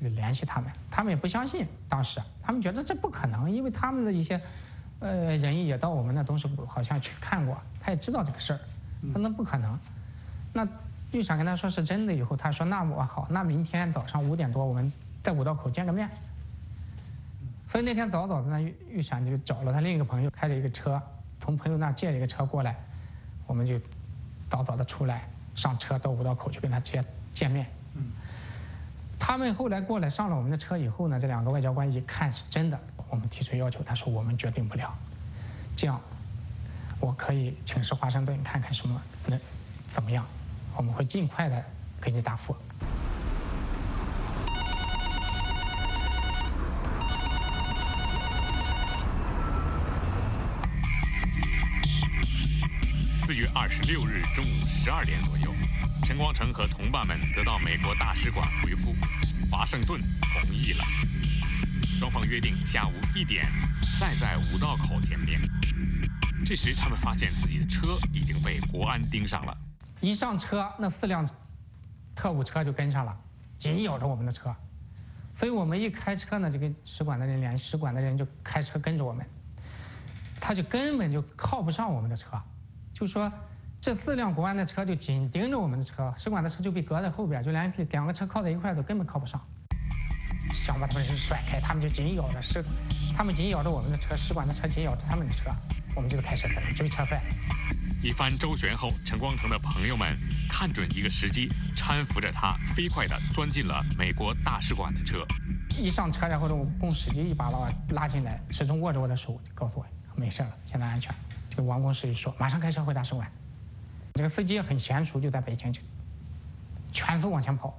[0.00, 1.66] 联系他们，他们也不相信。
[1.88, 4.40] 当时他们觉得这不可能，因为他们的一些
[5.00, 8.60] 呃人也到我们那东西好像去看过，他也知道这个事儿，
[9.12, 9.78] 说那不可能。
[10.52, 10.66] 那
[11.12, 16.08] 玉闪跟他说是真的以后，他说那我好，那明天早上五点多我们在五道口见个面。
[17.66, 21.00] 所以那天早早的，呢玉玉闪就找了他另一个朋友，开着一个车，
[21.40, 22.76] 从朋友那借了一个车过来，
[23.46, 23.80] 我们就
[24.50, 27.66] 早早的出来上车到五道口去跟他见见面。
[29.26, 34.94] 他们后来过来上了我们的车以后呢，这两个外交官一看是真的，我们提出要求，他说我们决定不了，
[35.74, 35.98] 这样，
[37.00, 39.40] 我可以请示华盛顿看看什么能
[39.88, 40.26] 怎么样，
[40.76, 41.64] 我们会尽快的
[42.02, 42.54] 给你答复。
[53.16, 55.50] 四月二十六日中午十二点左右。
[56.04, 58.94] 陈光诚和同伴们得到美国大使馆回复，
[59.50, 60.84] 华盛顿同意了。
[61.98, 63.50] 双方约定下午一点
[63.98, 65.40] 再在五道口见面。
[66.44, 69.56] 这时，他们发现自己的车已经被国安盯上了。
[70.02, 71.26] 一上车，那四辆
[72.14, 73.16] 特务车就跟上了，
[73.58, 74.54] 紧咬着我们的车。
[75.34, 79.26] 所以我们一开车呢，就跟使馆的人联系，使馆的人就开车跟着我们。
[80.38, 82.38] 他就根本就靠不上我们的车，
[82.92, 83.32] 就说。
[83.84, 89.38] 这四辆国安的车就紧盯着我们的车，使馆的车就被隔在后边，就连两个车靠在一块都根本靠不上。
[90.50, 92.64] 想把他们甩开，他们就紧咬着使，
[93.14, 95.50] 他们紧咬着我们的车，使馆的车紧咬着他们的车，
[95.94, 97.22] 我们就开始追车赛。
[98.02, 100.16] 一番周旋后，陈光诚的朋友们
[100.50, 105.26] 看准一个时机，搀扶着他飞快地钻进了美国大使馆的车。
[105.78, 111.14] 一上车，然后这公使就一把拉拉进来，始终握着我的手，就告诉我没事了，现在安全。
[111.50, 113.30] 这个王公使就说马上开车回大使馆。
[114.14, 115.82] 这个司机很娴熟，就在北京就
[116.92, 117.76] 全速往前跑，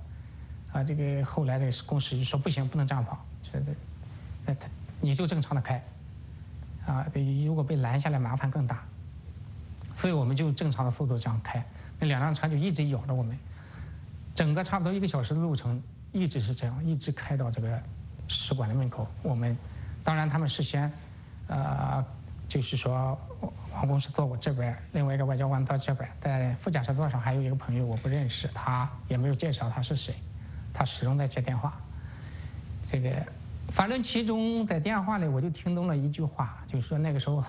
[0.74, 3.74] 啊，这个后来这个公使就说不行，不能这样跑，说这，
[4.46, 4.68] 那他
[5.00, 5.82] 你就正常的开，
[6.86, 7.08] 啊，
[7.46, 8.84] 如果被拦下来麻烦更大，
[9.96, 11.66] 所以我们就正常的速度这样开，
[12.00, 13.40] 那两辆车就一直咬着我们，
[14.36, 15.82] 整个差不多一个小时的路程
[16.12, 17.82] 一直是这样，一直开到这个
[18.28, 19.58] 使馆的门口，我们
[20.04, 20.92] 当然他们事先，
[21.48, 22.06] 呃，
[22.50, 23.18] 就是说。
[23.76, 30.16] 王公是坐我这边，另外一个外交官坐这边，在副驾驶座上还有一个朋友，我不认识，他也没有介绍他是谁，
[30.74, 31.74] 他始终在接电话。
[32.90, 33.10] 这个，
[33.70, 37.44] 反正其中在电话里我就听懂了一句话，就是说那个时候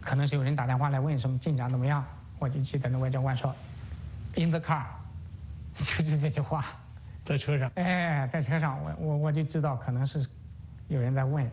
[0.00, 2.02] 可能是有人打电话来问什么进展怎么样，
[2.38, 3.54] 我就记得那外交官说
[4.36, 4.84] ，in the car，
[5.76, 6.64] 就是这句话，
[7.22, 7.70] 在车上。
[7.74, 10.26] 哎，在车上，我我我就知道可能是
[10.88, 11.46] 有人在问。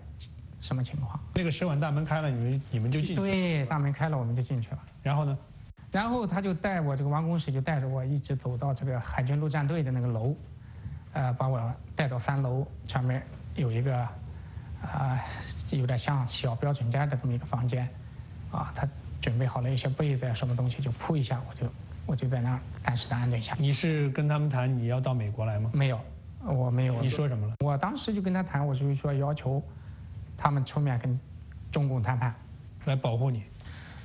[0.64, 1.20] 什么情况？
[1.36, 3.22] 那个使馆大门开了，你们你们就进去。
[3.22, 4.80] 对，大门开了，我们就进去了。
[5.01, 5.38] 然后呢？
[5.91, 10.34] 然后他就带我这个王公使就带着我一直走到这个海军陆战队的那个楼，
[11.11, 13.22] 呃，把我带到三楼上面
[13.55, 13.95] 有一个，
[14.82, 15.22] 啊，
[15.72, 17.86] 有点像小标准间的这么一个房间，
[18.49, 18.88] 啊，他
[19.20, 21.68] 准备好了一些被子啊，什么东西就铺一下，我就
[22.05, 23.53] 我就在那儿暂时的安顿一下。
[23.59, 25.70] 你是跟他们谈你要到美国来吗？
[25.74, 25.99] 没有，
[26.45, 27.01] 我没有。
[27.01, 27.55] 你说什么了？
[27.59, 29.61] 我当时就跟他谈，我就是说要求。
[30.38, 31.19] 他们出面跟
[31.71, 32.34] 中共谈判，
[32.86, 33.43] 来保护你。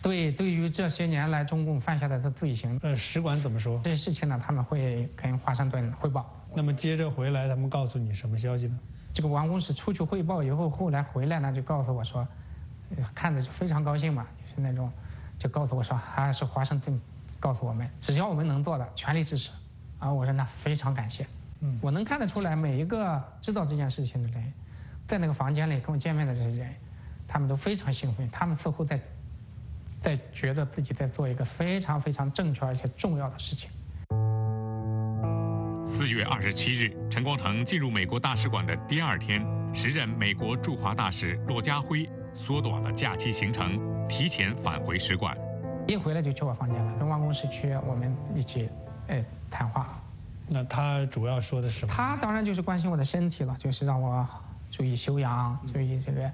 [0.00, 3.80] 对，对于这些年来中共犯下的罪行，呃，使馆怎么说？
[3.82, 6.32] 这些事情呢，他们会跟华盛顿汇报。
[6.54, 8.78] 那么接着回来，他们告诉你什么消息呢？
[9.12, 12.26] 这个王公使出去汇报以后，后来回来呢，就告诉我说，
[13.14, 14.90] 看着就非常高兴嘛，就是那种，
[15.36, 16.98] 就告诉我说，还是华盛顿
[17.40, 19.50] 告诉我们，只要我们能做的，全力支持。
[19.98, 21.26] 啊，我说那非常感谢。
[21.60, 24.52] 嗯，我能看得出来，每一个知道这件事情的人。
[25.08, 26.68] 在那个房间里跟我见面的这些人，
[27.26, 29.00] 他们都非常兴奋，他们似乎在，
[30.02, 33.70] 在觉得自己在做一个非常非常正确而且重要的事情。
[35.82, 39.42] 四月二十七日，陈光诚进入美国大使馆的第二天，
[39.74, 45.34] 时任美国驻华大使骆家辉缩短了假期行程，提前返回使馆。
[45.86, 48.68] 一回来就去我房间了，跟王公室去我们一起，
[49.06, 49.98] 哎，谈话。
[50.46, 51.94] 那他主要说的是什么？
[51.94, 54.28] 他当然就是关心我的身体了，就是让我。
[54.70, 56.30] 注意修养，注意这个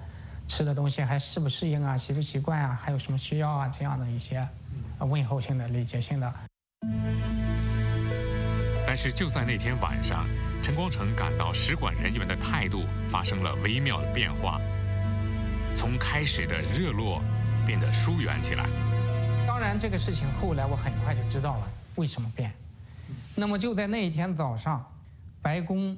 [0.48, 4.46] 吃的东西还适不适应啊，习不习惯啊，还有什么需要啊，这样的一些
[4.98, 6.34] 问候性的、礼节性的。
[8.86, 10.26] 但是就在那天晚上，
[10.62, 14.60] 陈光诚感到使馆人员的态度发生了微妙的变化，
[15.74, 17.22] 从开始的热络
[17.66, 18.68] 变得疏远起来。
[19.46, 22.52] 当然，这个事情后来我很快就知道了为什么变。
[23.34, 24.84] 那么就在那一天早上，
[25.40, 25.96] 白宫。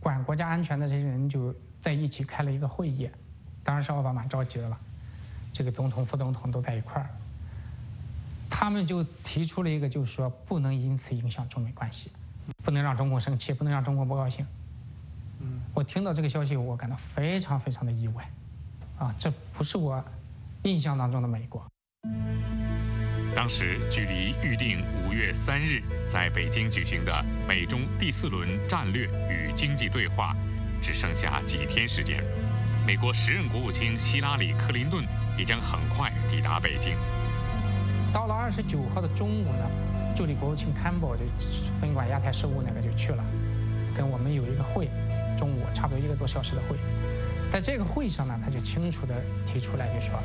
[0.00, 3.10] 管国家安全的这些人就在一起开了一个会议，
[3.62, 4.78] 当然是奥巴马召集的了，
[5.52, 7.10] 这个总统、副总统都在一块儿。
[8.50, 12.10] 他们就提出了一个，就是说不能因此影响中美关系，
[12.64, 14.44] 不能让中共生气，不能让中国不高兴。
[15.40, 18.28] 嗯，我听到这个消息，我感到非常非常的意外，
[18.98, 20.02] 啊，这不是我
[20.62, 21.64] 印象当中的美国。
[23.38, 30.34] 当时距离预定五月三日在北京举行的美中第四轮战略与经济对话，
[30.82, 32.20] 只剩下几天时间。
[32.84, 35.06] 美国时任国务卿希拉里·克林顿
[35.38, 36.96] 也将很快抵达北京。
[38.12, 39.70] 到了二十九号的中午呢，
[40.16, 41.22] 助理国务卿坎伯就
[41.80, 43.24] 分管亚太事务那个就去了，
[43.94, 44.88] 跟我们有一个会，
[45.38, 46.76] 中午差不多一个多小时的会。
[47.52, 49.14] 在这个会上呢，他就清楚地
[49.46, 50.20] 提出来，就说。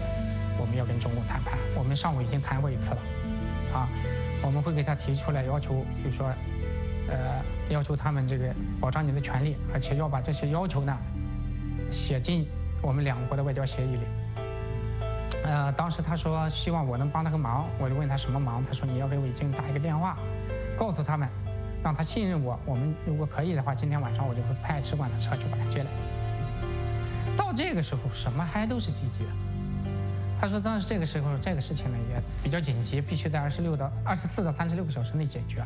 [0.60, 2.98] 我们要跟中共谈判，我们上午已经谈过一次了，
[3.74, 3.90] 啊，
[4.42, 6.28] 我们会给他提出来要求，比如说，
[7.10, 10.98] 呃，要求他们这个保障你的权利，而且要把这些要求呢
[11.92, 12.48] 写进
[12.82, 14.02] 我们两国的外交协议里。
[15.44, 20.18] 呃，当时他说希望我能帮他个忙，我就问他什么忙，他说你要给韦京打一个电话，
[20.78, 21.28] 告诉他们，
[21.84, 25.90] 让他信任我，我们如果可以的话，今天晚上我就会派使馆的车去把他接来。
[27.36, 29.30] 到这个时候，什么还都是积极的。
[30.44, 35.64] 他说：“当时这个时候，这个事情呢也比较紧急，必须在二十六到二十四到三十六个小时内解决。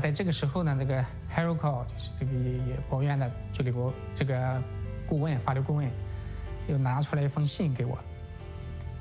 [0.00, 1.04] 在这个时候呢，这个
[1.34, 4.62] Harold 就是这个也国务院的助理国这个
[5.04, 5.90] 顾问、法律顾问，
[6.68, 7.98] 又拿出来一封信给我。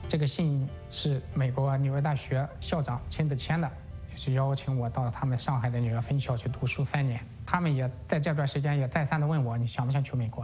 [0.10, 3.70] 这个信是美国纽约大学校长亲自签的，
[4.12, 7.24] 就是邀请我到他们上海的纽约分校去读书三年。
[7.46, 10.44] 他们也在这段时间也再三的问我，你想不想去美国？”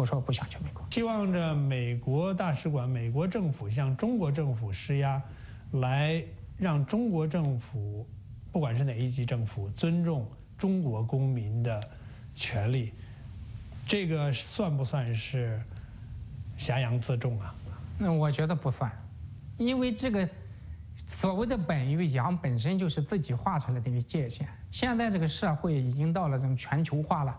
[0.00, 5.22] 我说我不想去美国，希望着美国大使馆、美国政府向中国政府施压，
[5.72, 6.24] 来
[6.56, 8.06] 让中国政府，
[8.50, 10.26] 不管是哪一级政府，尊重
[10.56, 11.78] 中国公民的
[12.34, 12.94] 权利。
[13.86, 15.60] 这个算不算是
[16.56, 17.54] 挟洋自重啊？
[17.98, 18.90] 那我觉得不算，
[19.58, 20.26] 因为这个
[21.06, 24.48] 所谓的本与洋本身就是自己画出来的一个界限。
[24.70, 27.38] 现在这个社会已经到了这种全球化了，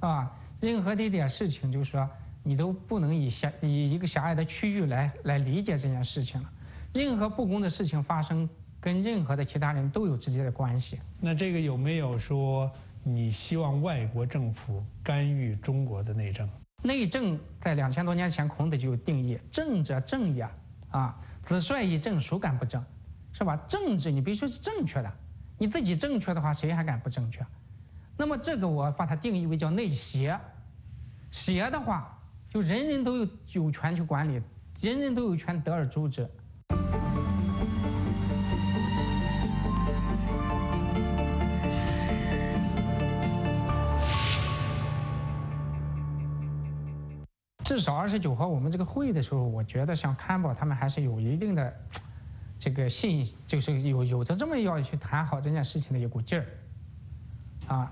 [0.00, 0.30] 啊，
[0.60, 2.08] 任何的一点事情，就是说
[2.42, 6.50] 你都不能以狭以一个狭隘的区域来来理解这件事情了。
[6.92, 8.48] 任何不公的事情发生，
[8.80, 10.98] 跟任何的其他人都有直接的关系。
[11.18, 12.70] 那这个有没有说
[13.02, 16.48] 你希望外国政府干预中国的内政？
[16.82, 20.48] 内政在两千多年前孔子就有定义：政者正也，
[20.90, 22.84] 啊，子帅以正，孰敢不正？
[23.32, 23.56] 是吧？
[23.68, 25.12] 政治你必须是正确的，
[25.56, 27.44] 你自己正确的话，谁还敢不正确？
[28.16, 30.38] 那么这个我把它定义为叫内邪，
[31.30, 32.18] 邪的话
[32.48, 34.42] 就人人都有有权去管理，
[34.80, 36.28] 人人都有权得而诛之。
[47.62, 51.72] 至少二十九号我们这个会议的时候，我觉得像康宝他们还是有一定的
[52.58, 56.44] 这个信，就是有有着这么要去谈好这件事情的一股劲儿，
[57.70, 57.90] 啊，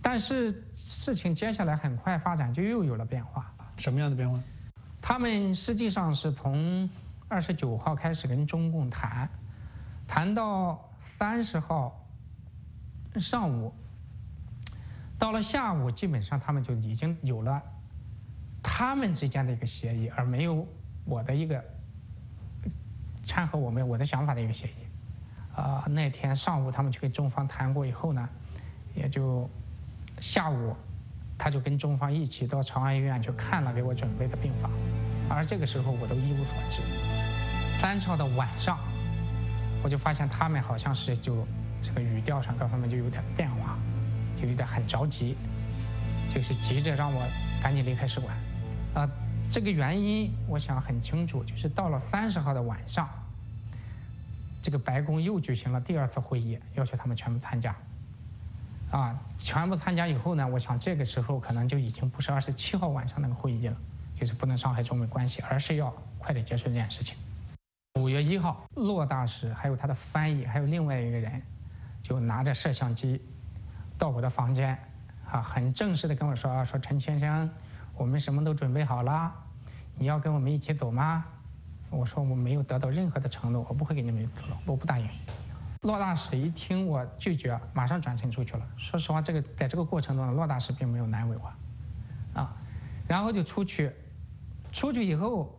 [0.00, 3.52] 但是事情接下来很快发展就又有了变化。
[3.76, 4.42] 什么样的变化？
[5.02, 6.88] 他们实际上是从
[7.28, 9.28] 二十九号开始跟中共谈，
[10.06, 12.02] 谈到三十号
[13.16, 13.70] 上午，
[15.18, 17.62] 到了下午，基本上他们就已经有了。
[18.62, 20.66] 他们之间的一个协议，而没有
[21.04, 21.62] 我的一个
[23.24, 25.54] 掺和我们我的想法的一个协议。
[25.54, 28.28] 啊，那天上午他们去跟中方谈过以后呢，
[28.98, 29.48] 也就
[30.20, 30.74] 下午
[31.38, 34.72] 他就跟中方一起到长安医院去看了给我准备的病房，
[35.30, 36.82] 而这个时候我都一无所知。
[37.80, 38.76] 三号的晚上，
[39.84, 41.46] 我就发现他们好像是就
[41.80, 43.78] 这个语调上各方面就有点变化，
[44.36, 45.36] 就有点很着急，
[46.34, 47.24] 就是急着让我
[47.62, 48.36] 赶紧离开使馆。
[48.94, 49.08] 啊，
[49.48, 53.08] 这个原因我想很清楚，就是到了三十号的晚上，
[54.60, 57.72] 这个白宫又举行了第二次会议，要求他们全部参加。
[58.90, 63.76] 啊，全部参加以后呢，我想这个时候可能就已经不是二十七号晚上那个会议了，
[64.18, 67.16] 就是不能伤害中美关系，而是要快点结束这件事情。
[68.00, 71.42] 五月一号，骆大使还有他的翻译，还有另外一个人，
[72.02, 73.20] 就拿着摄像机
[73.98, 74.78] 到我的房间，
[75.30, 77.50] 啊，很正式的跟我说：“啊说陈先生。”
[77.98, 79.34] 我们什么都准备好了，
[79.96, 81.24] 你要跟我们一起走吗？
[81.90, 85.08] 我说我没有得到任何的承诺，我不会跟你们走，我不答应。
[85.88, 88.66] 骆大使一听我拒绝，马上转身出去了。
[88.76, 92.54] 说实话，这个在这个过程中，骆大使并没有难为我，啊，
[93.08, 93.90] 然后就出去，
[94.70, 95.58] 出去以后，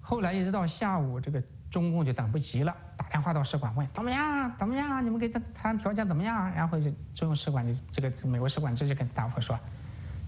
[0.00, 4.50] 后来一直到下午，这个中共就等不及了，打电话到使馆问怎么样？
[4.56, 5.04] 怎么样？
[5.04, 6.50] 你们给他谈条件怎么样？
[6.54, 9.60] 然后就中共使馆就这个美国使馆直接跟答复说。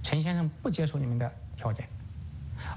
[0.02, 1.88] 陈先生不接受你们的条件，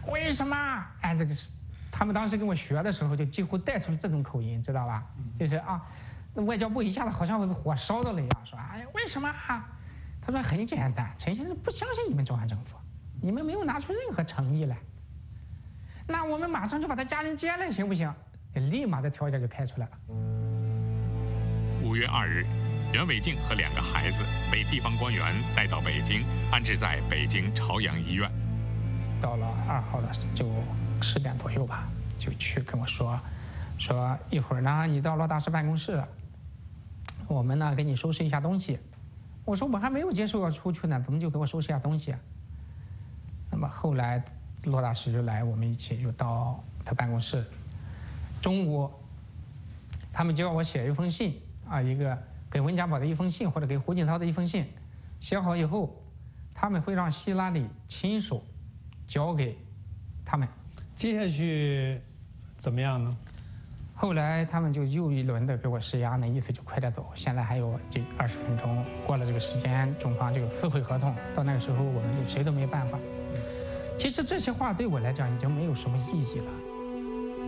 [0.10, 0.56] 为什么？
[1.02, 1.52] 哎，这个是
[1.92, 5.04] 他们当时跟我学的时候，就几乎带出了这种口音，知道吧？
[5.38, 5.82] 就是啊，
[6.34, 9.68] 那外交部一下子好像被火烧到了一样，说哎呀，为什么啊？
[10.22, 12.78] 他说很简单，陈先生不相信你们中央政府，
[13.22, 14.78] 你们没有拿出任何诚意来。
[16.08, 18.14] 那我们马上就把他家人接来，行不行？
[18.54, 19.92] 立马的条件就开出来了。
[21.84, 22.46] 五月二日。
[22.92, 28.28] 袁伟静和两个孩子被地方官员带到北京，安置在北京朝阳医院。
[29.22, 30.48] 到了二号的就
[31.02, 31.88] 十点左右吧，
[32.18, 33.20] 就去跟我说，
[33.78, 36.04] 说一会儿呢，你到罗大师办公室，
[37.28, 38.80] 我们呢给你收拾一下东西。
[39.46, 42.16] 我说我还没有接受要出去呢，怎么就给我收拾一下东西？
[43.52, 44.24] 那么后来
[44.66, 47.44] 罗大师就来，我们一起就到他办公室。
[48.42, 48.92] 中午，
[50.12, 52.18] 他们叫我写一封信啊，一个。
[52.52, 54.66] 给温家宝的一封信，或者给胡锦涛的一封信，
[55.20, 55.96] 写好以后，
[56.52, 58.44] 他们会让希拉里亲手
[59.08, 59.56] 交给
[60.26, 60.48] 他们。
[61.00, 61.98] 接下去
[62.58, 63.18] 怎么样呢？
[63.96, 67.10] 后来他们就又一轮的给我施压，那意思就快点走。
[67.16, 71.16] 现在还有这二十分钟，过了这个时间，中方就有撕毁合同。
[71.34, 73.00] 到那个时候，我们就谁都没办法。
[73.98, 76.52] 其实这些话对我来讲已经没有什么意义了。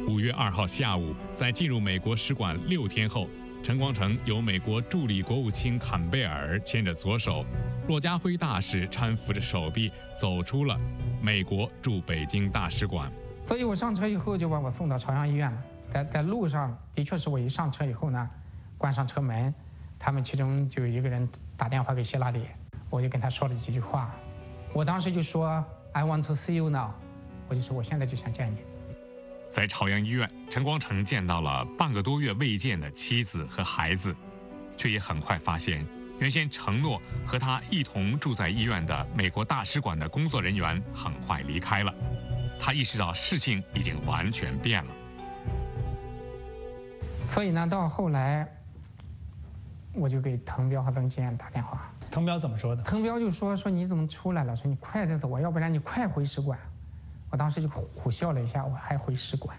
[0.07, 3.27] 五月二号下午，在进入美国使馆六天后。
[3.61, 7.45] 陈光诚由美国助理国务卿坎贝尔牵着左手，
[7.89, 10.79] 骆家辉大使搀扶着手臂走出了
[11.21, 13.11] 美国驻北京大使馆。
[13.51, 15.63] 所以我上车以后就把我送到朝阳医院了。
[15.93, 18.29] 在在路上，的确是我一上车以后呢，
[18.77, 19.53] 关上车门，
[19.99, 21.27] 他们其中就有一个人
[21.57, 22.45] 打电话给希拉里，
[22.89, 24.09] 我就跟他说了几句话。
[24.71, 26.91] 我当时就说：“I want to see you now。”
[27.49, 28.59] 我就说我现在就想见你。
[29.49, 34.15] 在朝阳医院，陈光诚见到了半个多月未见的妻子和孩子，
[34.77, 35.85] 却也很快发现，
[36.19, 41.93] 原先承诺和他一同住在医院的美国大使馆的工作人员很快离开了。
[42.63, 44.91] 他意识到事情已经完全变了。
[47.25, 48.47] 所以呢，到后来，
[49.93, 51.91] 我就给滕彪和曾金燕打电话。
[52.11, 52.83] 滕彪怎么说的？
[52.83, 54.55] 滕彪就说：“说你怎么出来了？
[54.55, 56.59] 说你快点走，要不然你快回使馆。”
[57.31, 59.57] 我当时就苦笑了一下，我还回使馆，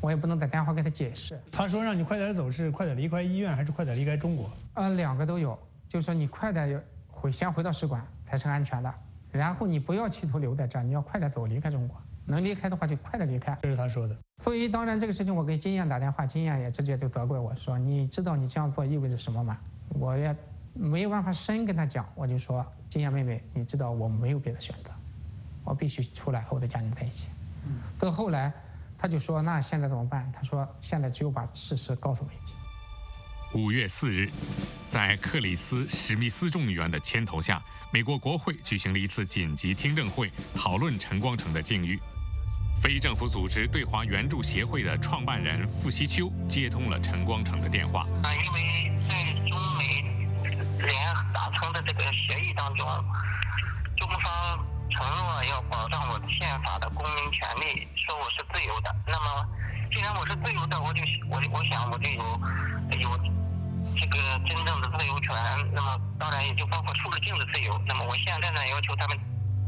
[0.00, 1.40] 我也不能在电话给他解释。
[1.50, 4.50] 他说让你快点走，是快点离开医院，还是快点离开中国？
[4.74, 8.92] 呃，两个都有，就是说你快点回，先回到使馆才是安全的。
[9.30, 11.96] 然后你不要企图留在这儿，你要快点走，离开中国。
[12.28, 13.58] 能离开的话就快点离开。
[13.62, 14.16] 这是他说的。
[14.42, 19.58] 所以当然这个事情我给金燕打电话，金燕也直接就责怪我说：“你知道你这样做意味着什么吗？”
[19.98, 20.36] 我也
[20.74, 24.92] 没有办法深跟他讲，我就说：“金燕妹妹，你知道我没有别的选择，
[25.64, 27.30] 我必须出来和我的家人在一起。”
[27.98, 28.52] 到后来，
[28.96, 32.54] 他就说：“那现在怎么办？”他说：“现在只有把事实告诉媒体。”
[33.54, 34.30] 五月四日，
[34.84, 37.60] 在克里斯·史密斯众议员的牵头下，
[37.90, 41.98] 美国国会举行了一次紧急听证会，讨论陈光诚的境遇。
[42.80, 48.06] 非政府组织对华援助协会的创办人傅西秋接通了陈光诚的电话。
[48.22, 50.04] 啊，因为在中美
[50.86, 50.94] 联
[51.34, 52.86] 达成的这个协议当中，
[53.96, 58.94] 中方承诺要保障我宪法的公民权利，说我是自由的。
[59.04, 59.48] 那么，
[59.92, 62.22] 既然我是自由的，我就我我想我就有
[63.00, 63.10] 有
[63.98, 65.34] 这个真正的自由权。
[65.74, 67.76] 那么，当然也就包括出入境的自由。
[67.88, 69.18] 那么，我现在呢要求他们，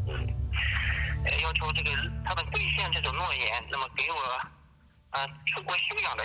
[0.07, 0.37] 嗯。
[1.43, 1.91] 要求这个
[2.25, 6.25] 他们兑现这种诺言，那么给我啊出国休养的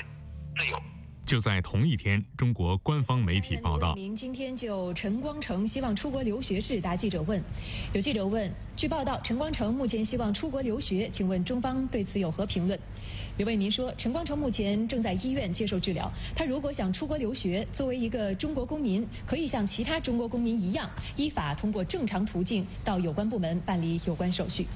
[0.58, 0.82] 自由。
[1.26, 7.44] 就在同一天，中国官方媒体报道，您今天就陈光诚希望出国留学事答记者问。
[7.94, 12.80] 有记者问，据报道，陈光诚目前希望出国留学，请问中方对此有何评论？
[13.38, 24.68] 刘为民说，陈光诚目前正在医院接受治疗，他如果想出国留学，作为一个中国公民，可以像其他中国公民一样，依法通过正常途径到有关部门办理有关手续。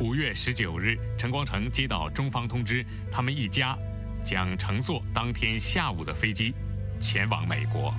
[0.00, 3.76] 五月十九日，陈光诚接到中方通知，他们一家
[4.22, 6.54] 将乘坐当天下午的飞机
[7.00, 7.92] 前往美国。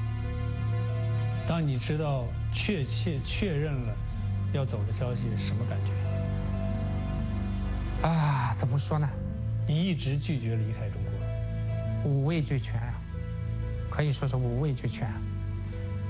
[1.45, 3.93] 当你知道确切确认了
[4.53, 5.91] 要走的消息，什么感觉？
[8.07, 9.05] 啊，怎么说呢？
[9.67, 12.93] 你一直拒绝离开中国，五味俱全啊，
[13.91, 15.05] 可以说是五味俱全。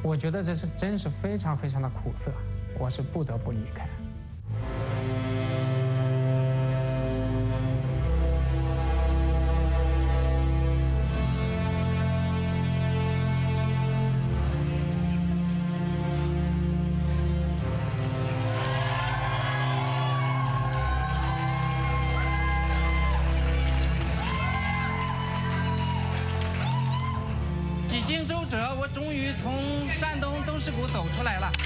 [0.02, 2.32] 我觉得这是真是非常非常的苦涩，
[2.80, 3.88] 我是不得不离开。
[30.60, 31.59] 事故走出来了。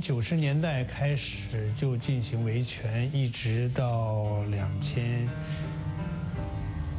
[0.00, 5.28] 九十年代开始就进行维权，一直到两千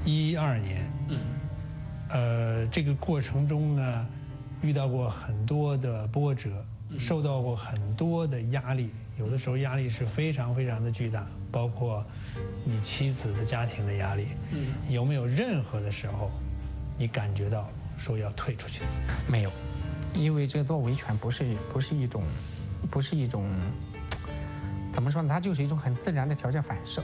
[0.05, 0.91] 一二年。
[1.09, 1.19] 嗯，
[2.09, 4.07] 呃，这个过程中呢，
[4.61, 6.65] 遇到过很多的波折，
[6.99, 12.05] 受到过很多的压力，有的时候压力是非常非常的巨大，包括
[12.63, 14.27] 你妻子的家庭的压力。
[14.51, 16.31] 嗯，有没有任何的时候，
[16.97, 18.81] 你感觉到说要退出去？
[19.27, 19.51] 没有，
[20.13, 22.23] 因为这做维权不是不是一种。
[22.89, 23.49] 不是一种，
[24.93, 25.29] 怎么说呢？
[25.29, 27.03] 它就是一种很自然的条件反射。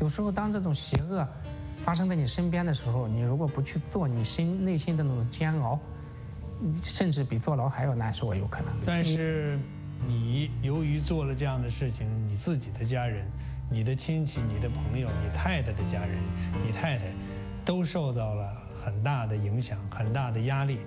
[0.00, 1.26] 有时候，当这种邪恶
[1.84, 5.78] 发生在你身边的时候，你如果不去做，你心内心的那种煎熬，
[6.74, 8.72] 甚至比坐牢还要难受，有可能。
[8.84, 9.58] 但是，
[10.06, 13.26] 你由于做了这样的事情，你自己的家人、
[13.70, 16.18] 你的亲戚、你的朋友、你太太的家人、
[16.64, 17.12] 你太太，
[17.64, 18.52] 都受到了
[18.84, 20.78] 很大的影响、很大的压力。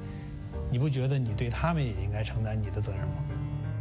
[0.69, 3.15] 你不觉得你对他们也应该承担你的责任吗？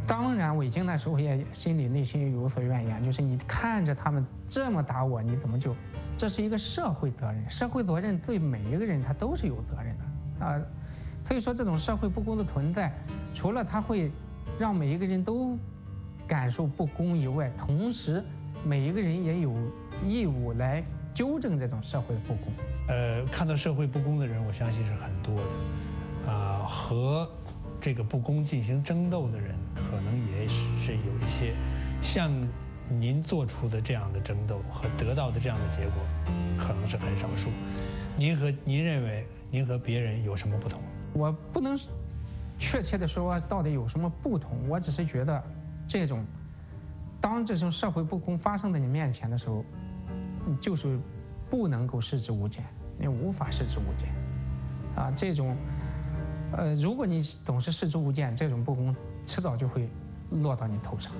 [0.07, 5.75] 当然，韦京那时候也心里内心有所怨言，就是你看着他们这么打我，你怎么就？
[6.17, 10.61] 这是一个社会责任，社会责任对每一个人他都是有责任的啊。
[11.23, 12.93] 所以说，这种社会不公的存在，
[13.33, 14.11] 除了他会
[14.59, 15.57] 让每一个人都
[16.27, 18.23] 感受不公以外，同时
[18.63, 19.53] 每一个人也有
[20.05, 20.83] 义务来
[21.13, 22.53] 纠正这种社会的不公。
[22.87, 27.29] 呃，看到社会不公的人，我相信是很多的，啊，和
[27.81, 31.53] 这个不公进行争斗的人，可能也是有一些，
[32.01, 32.31] 像
[32.89, 36.03] 您做出的这样的争斗和得到的这样的结果，
[36.57, 37.49] 可能是很少数。
[38.17, 40.81] 您和您认为您和别人有什么不同？
[41.13, 41.77] 我不能
[42.57, 45.43] 确切的说到底有什么不同，我只是觉得
[45.87, 46.25] 这种
[47.19, 49.63] 当这种社会不公发生在你面前的时候，
[50.59, 50.99] 就是
[51.49, 52.63] 不能够视之无见，
[52.97, 54.09] 你无法视之无见。
[54.95, 55.57] 啊，这种
[56.57, 58.95] 呃，如果你总是视之无见，这种不公
[59.25, 59.89] 迟早就会
[60.31, 61.11] 落到你头上。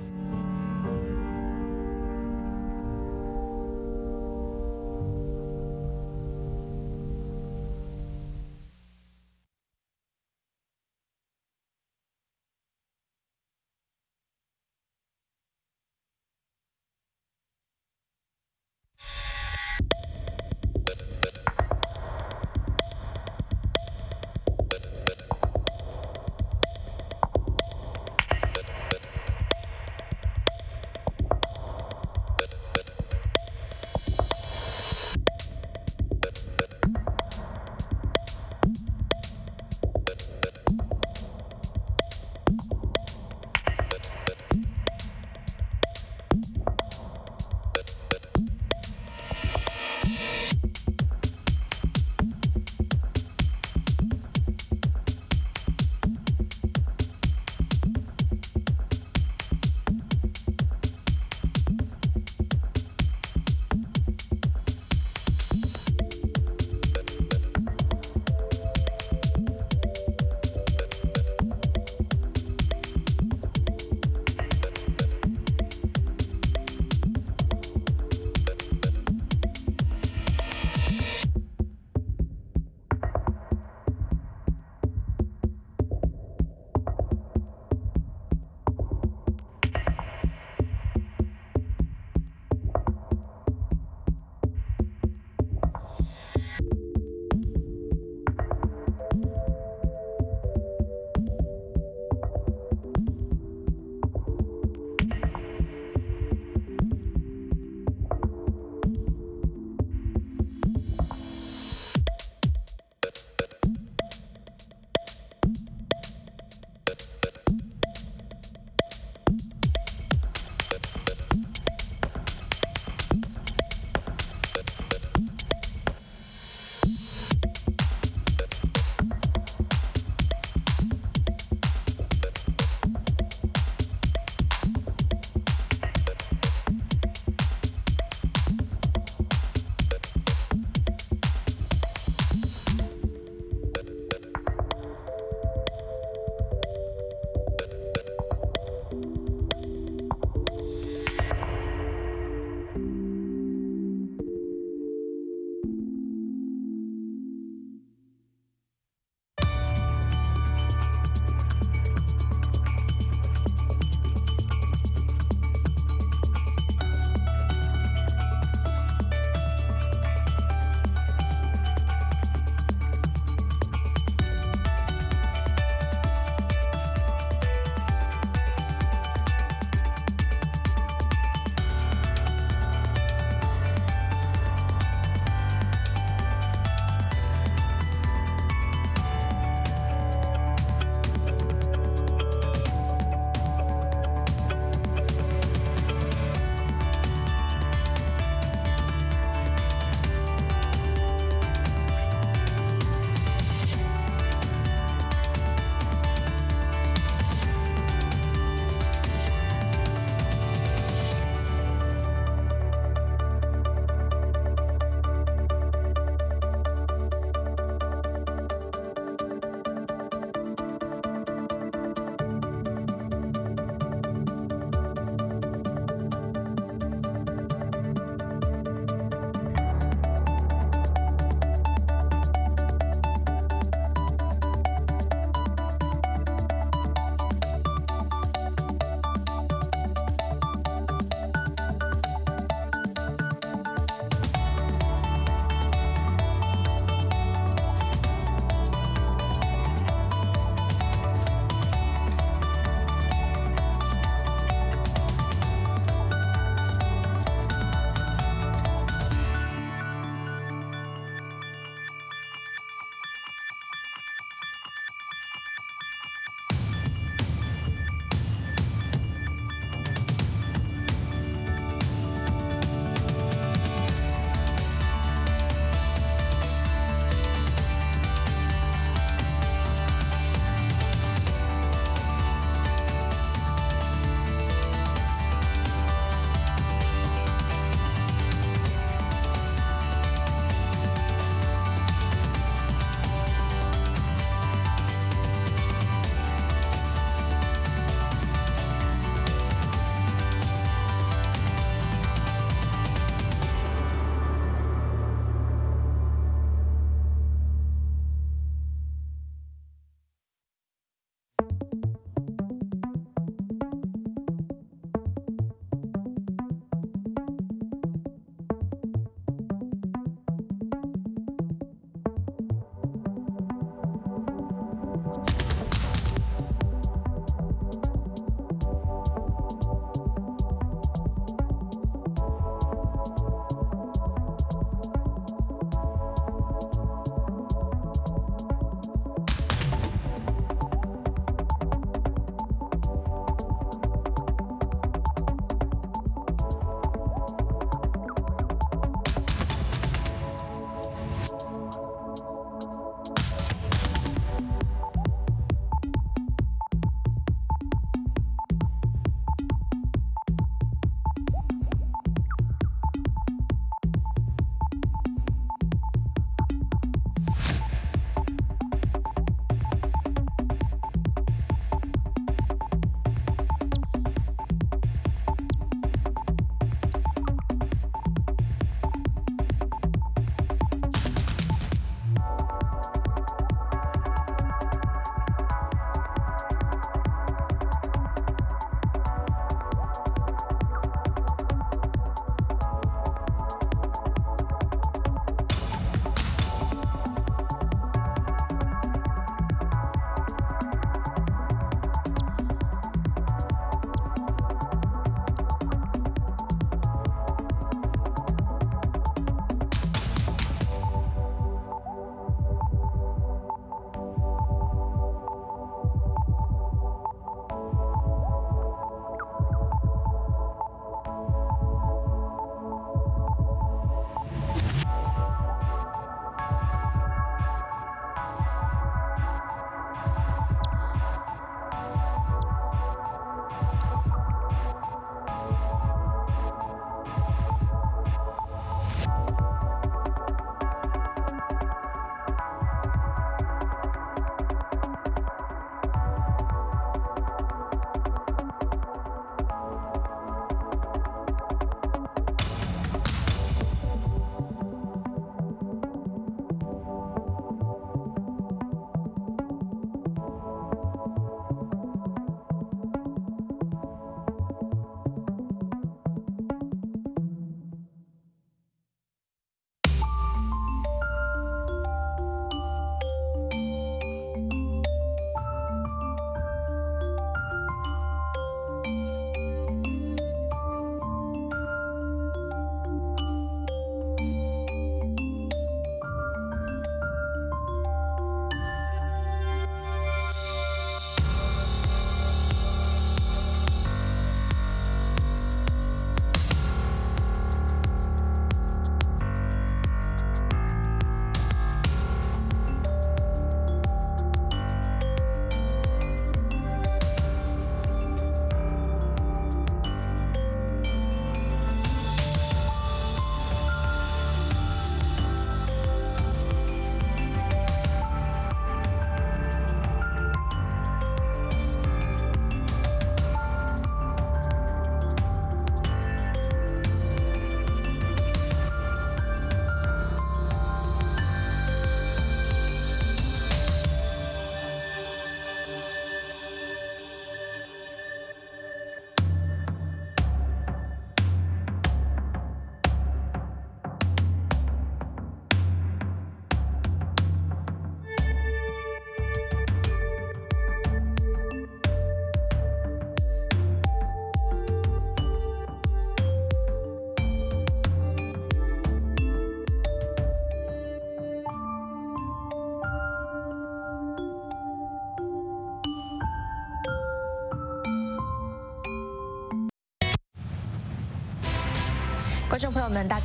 [572.56, 573.24] 观众朋友们，大家。